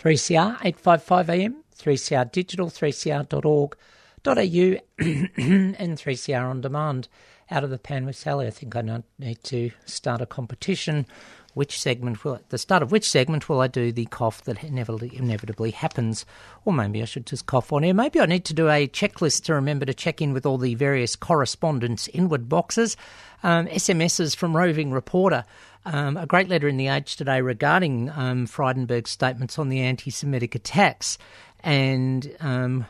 3CR 0.07 0.57
855 0.63 1.29
AM, 1.29 1.63
3CR 1.77 2.31
Digital, 2.31 2.69
3cr.org.au, 2.69 4.31
and 4.97 5.97
3CR 5.97 6.49
On 6.49 6.61
Demand. 6.61 7.09
Out 7.51 7.65
of 7.65 7.69
the 7.69 7.77
pan 7.77 8.05
with 8.05 8.15
Sally. 8.15 8.47
I 8.47 8.51
think 8.51 8.73
I 8.77 9.01
need 9.19 9.43
to 9.43 9.71
start 9.85 10.21
a 10.21 10.25
competition. 10.25 11.05
Which 11.55 11.79
segment 11.79 12.23
will, 12.23 12.35
at 12.35 12.49
the 12.49 12.57
start 12.57 12.83
of 12.83 12.91
which 12.91 13.09
segment 13.09 13.49
will 13.49 13.59
I 13.59 13.67
do 13.67 13.91
the 13.91 14.05
cough 14.05 14.43
that 14.43 14.63
inevitably, 14.63 15.17
inevitably 15.17 15.71
happens? 15.71 16.25
Or 16.63 16.71
maybe 16.71 17.01
I 17.01 17.05
should 17.05 17.25
just 17.25 17.45
cough 17.45 17.73
on 17.73 17.83
air. 17.83 17.93
Maybe 17.93 18.21
I 18.21 18.27
need 18.27 18.45
to 18.45 18.53
do 18.53 18.69
a 18.69 18.87
checklist 18.87 19.43
to 19.45 19.55
remember 19.55 19.85
to 19.85 19.93
check 19.93 20.21
in 20.21 20.33
with 20.33 20.45
all 20.45 20.57
the 20.57 20.75
various 20.75 21.17
correspondence 21.17 22.07
inward 22.09 22.47
boxes. 22.47 22.95
Um, 23.43 23.67
SMSs 23.67 24.35
from 24.35 24.55
Roving 24.55 24.91
Reporter. 24.91 25.43
Um, 25.89 26.17
a 26.17 26.25
great 26.25 26.49
letter 26.49 26.67
in 26.67 26.75
the 26.75 26.89
Age 26.89 27.15
today 27.15 27.39
regarding 27.39 28.09
um, 28.09 28.45
Frydenberg's 28.45 29.09
statements 29.09 29.57
on 29.57 29.69
the 29.69 29.79
anti 29.79 30.11
Semitic 30.11 30.53
attacks. 30.53 31.17
And 31.63 32.35
um, 32.41 32.85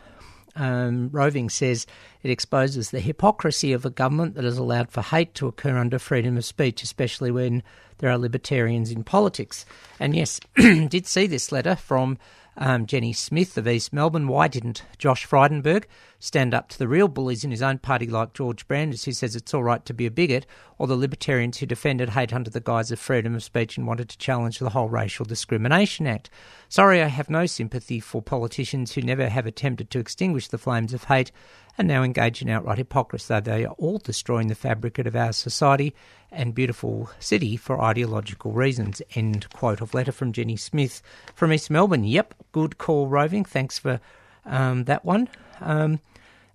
um, 0.55 1.09
Roving 1.11 1.51
says 1.51 1.85
it 2.23 2.31
exposes 2.31 2.89
the 2.89 2.99
hypocrisy 2.99 3.71
of 3.71 3.85
a 3.85 3.91
government 3.91 4.33
that 4.33 4.45
has 4.45 4.57
allowed 4.57 4.89
for 4.89 5.03
hate 5.03 5.35
to 5.35 5.45
occur 5.45 5.77
under 5.77 5.99
freedom 5.99 6.37
of 6.37 6.45
speech, 6.45 6.81
especially 6.81 7.29
when 7.29 7.61
there 7.99 8.09
are 8.09 8.17
libertarians 8.17 8.89
in 8.89 9.03
politics. 9.03 9.63
And 9.99 10.15
yes, 10.15 10.39
did 10.55 11.05
see 11.05 11.27
this 11.27 11.51
letter 11.51 11.75
from 11.75 12.17
um, 12.57 12.85
Jenny 12.85 13.13
Smith 13.13 13.57
of 13.57 13.67
East 13.67 13.93
Melbourne. 13.93 14.27
Why 14.27 14.47
didn't 14.47 14.83
Josh 14.97 15.25
Frydenberg 15.25 15.85
stand 16.19 16.53
up 16.53 16.69
to 16.69 16.77
the 16.79 16.87
real 16.87 17.07
bullies 17.07 17.43
in 17.43 17.51
his 17.51 17.61
own 17.61 17.77
party 17.77 18.07
like 18.07 18.33
George 18.33 18.67
Brandis, 18.67 19.05
who 19.05 19.11
says 19.11 19.35
it's 19.35 19.53
all 19.53 19.63
right 19.63 19.85
to 19.85 19.93
be 19.93 20.05
a 20.05 20.11
bigot, 20.11 20.45
or 20.77 20.87
the 20.87 20.95
libertarians 20.95 21.57
who 21.57 21.65
defended 21.65 22.09
hate 22.09 22.33
under 22.33 22.49
the 22.49 22.59
guise 22.59 22.91
of 22.91 22.99
freedom 22.99 23.35
of 23.35 23.43
speech 23.43 23.77
and 23.77 23.85
wanted 23.85 24.09
to 24.09 24.17
challenge 24.17 24.59
the 24.59 24.71
whole 24.71 24.89
Racial 24.89 25.25
Discrimination 25.25 26.07
Act? 26.07 26.29
Sorry, 26.69 27.01
I 27.01 27.07
have 27.07 27.29
no 27.29 27.45
sympathy 27.45 27.99
for 27.99 28.21
politicians 28.21 28.93
who 28.93 29.01
never 29.01 29.29
have 29.29 29.45
attempted 29.45 29.89
to 29.91 29.99
extinguish 29.99 30.47
the 30.47 30.57
flames 30.57 30.93
of 30.93 31.05
hate 31.05 31.31
and 31.77 31.87
now 31.87 32.03
engage 32.03 32.41
in 32.41 32.49
outright 32.49 32.77
hypocrisy. 32.77 33.39
They 33.39 33.65
are 33.65 33.73
all 33.73 33.99
destroying 33.99 34.47
the 34.47 34.55
fabric 34.55 34.97
of 34.99 35.15
our 35.15 35.31
society 35.31 35.93
and 36.31 36.55
beautiful 36.55 37.09
city 37.19 37.55
for 37.55 37.81
ideological 37.81 38.51
reasons. 38.51 39.01
End 39.13 39.49
quote 39.51 39.81
of 39.81 39.93
letter 39.93 40.11
from 40.11 40.31
Jenny 40.31 40.57
Smith 40.57 41.01
from 41.35 41.53
East 41.53 41.69
Melbourne. 41.69 42.03
Yep, 42.03 42.33
good 42.51 42.77
call, 42.77 43.07
Roving. 43.07 43.45
Thanks 43.45 43.77
for 43.79 43.99
um, 44.45 44.85
that 44.85 45.05
one. 45.05 45.29
Um, 45.61 45.99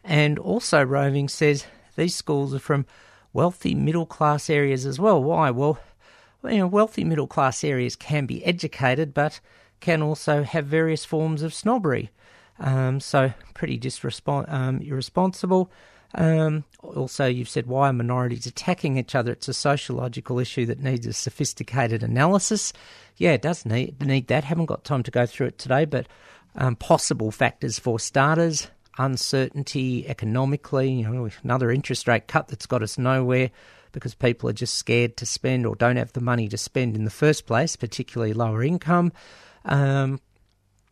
and 0.05 0.39
also, 0.39 0.83
Roving 0.83 1.29
says 1.29 1.67
these 1.97 2.15
schools 2.15 2.55
are 2.55 2.59
from 2.59 2.87
wealthy 3.33 3.75
middle 3.75 4.07
class 4.07 4.51
areas 4.51 4.85
as 4.85 4.99
well. 4.99 5.23
Why? 5.23 5.51
Well, 5.51 5.79
you 6.45 6.59
know, 6.59 6.67
wealthy 6.67 7.05
middle 7.05 7.29
class 7.29 7.63
areas 7.63 7.95
can 7.97 8.27
be 8.27 8.45
educated, 8.45 9.15
but 9.15 9.41
can 9.81 10.03
also 10.03 10.43
have 10.43 10.67
various 10.67 11.05
forms 11.05 11.43
of 11.43 11.55
snobbery. 11.55 12.11
Um, 12.63 13.01
so 13.01 13.33
pretty 13.55 13.79
disrespon- 13.79 14.51
um, 14.51 14.81
irresponsible. 14.81 15.71
Um, 16.15 16.65
also, 16.83 17.27
you've 17.27 17.49
said 17.49 17.67
why 17.67 17.89
are 17.89 17.93
minorities 17.93 18.47
attacking 18.47 18.99
each 18.99 19.15
other? 19.15 19.33
It's 19.33 19.49
a 19.49 19.55
sociological 19.55 20.39
issue 20.39 20.67
that 20.67 20.81
needs 20.81 21.07
a 21.07 21.13
sophisticated 21.13 22.03
analysis. 22.03 22.73
Yeah, 23.17 23.33
it 23.33 23.43
does 23.43 23.65
need 23.67 24.01
need 24.05 24.29
that. 24.29 24.45
Haven't 24.45 24.67
got 24.67 24.85
time 24.85 25.03
to 25.05 25.11
go 25.11 25.27
through 25.27 25.49
it 25.49 25.59
today, 25.59 25.85
but 25.85 26.07
um, 26.55 26.77
possible 26.77 27.31
factors 27.31 27.79
for 27.79 27.99
starters: 27.99 28.69
uncertainty 28.99 30.07
economically. 30.07 30.93
You 30.93 31.09
know, 31.09 31.31
another 31.43 31.71
interest 31.71 32.07
rate 32.07 32.29
cut 32.29 32.49
that's 32.49 32.67
got 32.67 32.83
us 32.83 32.99
nowhere 32.99 33.51
because 33.93 34.15
people 34.15 34.49
are 34.49 34.55
just 34.55 34.75
scared 34.75 35.17
to 35.19 35.27
spend 35.27 35.67
or 35.67 35.75
don't 35.75 35.97
have 35.97 36.13
the 36.13 36.21
money 36.21 36.49
to 36.49 36.59
spend 36.59 36.97
in 36.97 37.05
the 37.05 37.11
first 37.11 37.47
place, 37.47 37.77
particularly 37.77 38.33
lower 38.33 38.63
income. 38.63 39.13
Um, 39.65 40.21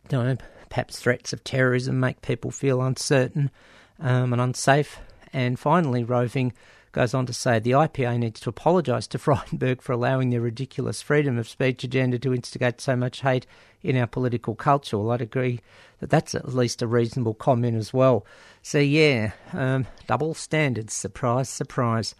you 0.09 0.17
know, 0.17 0.37
perhaps 0.71 0.99
threats 0.99 1.33
of 1.33 1.43
terrorism 1.43 1.99
make 1.99 2.23
people 2.23 2.49
feel 2.49 2.81
uncertain 2.81 3.51
um, 3.99 4.33
and 4.33 4.41
unsafe. 4.41 4.99
And 5.31 5.59
finally, 5.59 6.03
Roving 6.03 6.53
goes 6.93 7.13
on 7.13 7.25
to 7.25 7.33
say 7.33 7.59
the 7.59 7.71
IPA 7.71 8.17
needs 8.17 8.39
to 8.39 8.49
apologise 8.49 9.05
to 9.07 9.17
Frydenberg 9.19 9.81
for 9.81 9.91
allowing 9.91 10.29
their 10.29 10.41
ridiculous 10.41 11.01
freedom 11.01 11.37
of 11.37 11.47
speech 11.47 11.83
agenda 11.83 12.17
to 12.19 12.33
instigate 12.33 12.81
so 12.81 12.95
much 12.95 13.21
hate 13.21 13.45
in 13.83 13.97
our 13.97 14.07
political 14.07 14.55
culture. 14.55 14.97
Well, 14.97 15.11
I'd 15.11 15.21
agree 15.21 15.59
that 15.99 16.09
that's 16.09 16.33
at 16.33 16.55
least 16.55 16.81
a 16.81 16.87
reasonable 16.87 17.33
comment 17.33 17.77
as 17.77 17.93
well. 17.93 18.25
So, 18.61 18.79
yeah, 18.79 19.31
um, 19.53 19.87
double 20.07 20.33
standards. 20.33 20.93
Surprise, 20.93 21.49
surprise. 21.49 22.15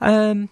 Um, 0.00 0.48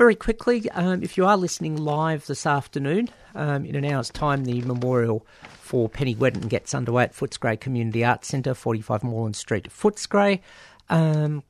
very 0.00 0.14
quickly, 0.14 0.66
um, 0.70 1.02
if 1.02 1.18
you 1.18 1.26
are 1.26 1.36
listening 1.36 1.76
live 1.76 2.24
this 2.24 2.46
afternoon, 2.46 3.06
um, 3.34 3.66
in 3.66 3.76
an 3.76 3.84
hour's 3.84 4.08
time, 4.08 4.46
the 4.46 4.62
memorial 4.62 5.26
for 5.60 5.90
Penny 5.90 6.14
Wedden 6.14 6.48
gets 6.48 6.74
underway 6.74 7.04
at 7.04 7.12
Footscray 7.12 7.60
Community 7.60 8.02
Arts 8.02 8.28
Centre, 8.28 8.54
45 8.54 9.04
Moreland 9.04 9.36
Street, 9.36 9.68
Footscray. 9.68 10.40
Um, 10.88 11.42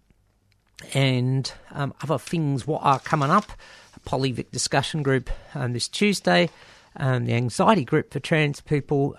and 0.95 1.53
um, 1.71 1.95
other 2.03 2.19
things 2.19 2.67
what 2.67 2.83
are 2.83 2.99
coming 2.99 3.31
up. 3.31 3.53
A 3.95 4.01
Polyvic 4.01 4.51
discussion 4.51 5.05
group 5.05 5.31
um, 5.55 5.73
this 5.73 5.87
Tuesday, 5.87 6.51
um, 6.97 7.27
the 7.27 7.35
anxiety 7.35 7.85
group 7.85 8.13
for 8.13 8.19
trans 8.19 8.61
people 8.61 9.15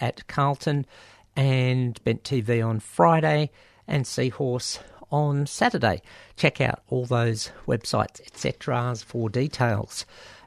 at 0.00 0.26
Carlton, 0.28 0.86
and 1.36 2.02
Bent 2.04 2.22
TV 2.22 2.66
on 2.66 2.80
Friday, 2.80 3.50
and 3.86 4.06
Seahorse 4.06 4.78
on 5.14 5.46
Saturday. 5.46 6.02
Check 6.36 6.60
out 6.60 6.82
all 6.88 7.06
those 7.06 7.52
websites, 7.68 8.20
etc., 8.20 8.96
for 8.96 9.30
details. 9.30 10.04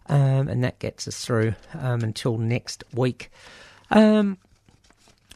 Um, 0.07 0.49
and 0.49 0.61
that 0.63 0.79
gets 0.79 1.07
us 1.07 1.23
through 1.23 1.55
um, 1.73 2.01
until 2.01 2.37
next 2.37 2.83
week. 2.93 3.31
Um, 3.91 4.37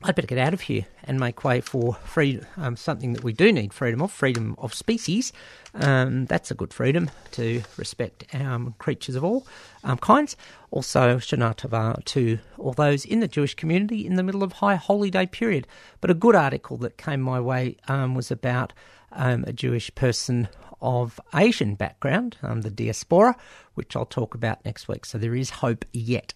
I'd 0.04 0.16
better 0.16 0.28
get 0.28 0.40
out 0.40 0.54
of 0.54 0.62
here 0.62 0.88
and 1.04 1.20
make 1.20 1.44
way 1.44 1.62
for 1.62 1.94
free, 1.94 2.42
um, 2.58 2.76
something 2.76 3.14
that 3.14 3.24
we 3.24 3.34
do 3.34 3.54
need 3.54 3.72
freedom 3.72 4.02
of, 4.02 4.12
freedom 4.12 4.56
of 4.58 4.74
species. 4.74 5.32
Um, 5.76 6.26
that's 6.26 6.50
a 6.50 6.56
good 6.56 6.74
freedom 6.74 7.12
to 7.34 7.62
respect 7.78 8.26
um, 8.34 8.74
creatures 8.80 9.16
of 9.16 9.24
all 9.24 9.46
um, 9.84 9.98
kinds. 10.00 10.36
Also, 10.72 11.18
Shana 11.18 11.56
Tova 11.56 12.04
to 12.04 12.40
all 12.58 12.74
those 12.74 13.06
in 13.06 13.20
the 13.20 13.28
Jewish 13.28 13.54
community 13.54 14.06
in 14.06 14.16
the 14.16 14.24
middle 14.24 14.42
of 14.42 14.54
high 14.54 14.76
holiday 14.76 15.28
period. 15.28 15.68
But 16.02 16.10
a 16.10 16.16
good 16.16 16.36
article 16.36 16.78
that 16.78 16.98
came 16.98 17.22
my 17.22 17.40
way 17.40 17.78
um, 17.88 18.16
was 18.16 18.32
about 18.32 18.74
um, 19.12 19.44
a 19.48 19.54
Jewish 19.54 19.94
person 19.96 20.48
of 20.82 21.20
Asian 21.36 21.76
background, 21.76 22.38
um, 22.42 22.62
the 22.62 22.72
diaspora, 22.72 23.36
which 23.76 23.96
I'll 23.96 24.06
talk 24.06 24.34
about 24.34 24.66
next 24.66 24.88
week. 24.88 25.06
So 25.06 25.18
there 25.18 25.36
is 25.36 25.50
hope 25.50 25.86
yet. 25.94 26.34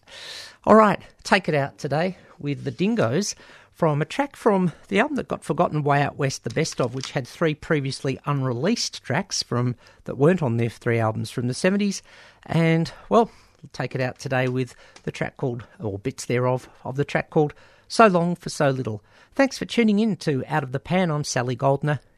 All 0.66 0.76
right, 0.76 1.02
take 1.24 1.50
it 1.50 1.56
out 1.56 1.78
today 1.78 2.18
with 2.38 2.64
the 2.64 2.72
Dingoes 2.72 3.36
from 3.74 4.02
a 4.02 4.06
track 4.06 4.36
from 4.36 4.72
the 4.88 5.00
album 5.00 5.18
that 5.18 5.28
got 5.28 5.44
forgotten 5.44 5.84
way 5.84 6.02
out 6.02 6.18
west, 6.18 6.44
the 6.44 6.50
best 6.50 6.80
of, 6.80 6.96
which 6.96 7.12
had 7.12 7.28
three 7.28 7.54
previously 7.54 8.18
unreleased 8.26 9.04
tracks 9.04 9.44
from 9.44 9.76
that 10.06 10.18
weren't 10.18 10.42
on 10.42 10.58
their 10.58 10.70
three 10.70 11.00
albums 11.00 11.30
from 11.30 11.48
the 11.48 11.54
seventies. 11.54 12.02
And 12.46 12.92
well, 13.10 13.30
we'll 13.62 13.70
take 13.74 13.94
it 13.94 14.02
out 14.02 14.18
today 14.18 14.48
with 14.48 14.76
the 15.04 15.12
track 15.12 15.38
called, 15.38 15.66
or 15.80 16.00
bits 16.00 16.26
thereof, 16.26 16.70
of 16.86 16.96
the 16.96 17.04
track 17.04 17.30
called 17.32 17.54
"So 17.88 18.08
Long 18.08 18.36
for 18.36 18.50
So 18.50 18.70
Little." 18.70 19.04
Thanks 19.34 19.58
for 19.58 19.66
tuning 19.66 20.00
in 20.00 20.16
to 20.18 20.46
Out 20.48 20.64
of 20.64 20.72
the 20.72 20.80
Pan. 20.80 21.12
I'm 21.12 21.26
Sally 21.26 21.56
Goldner 21.56 22.00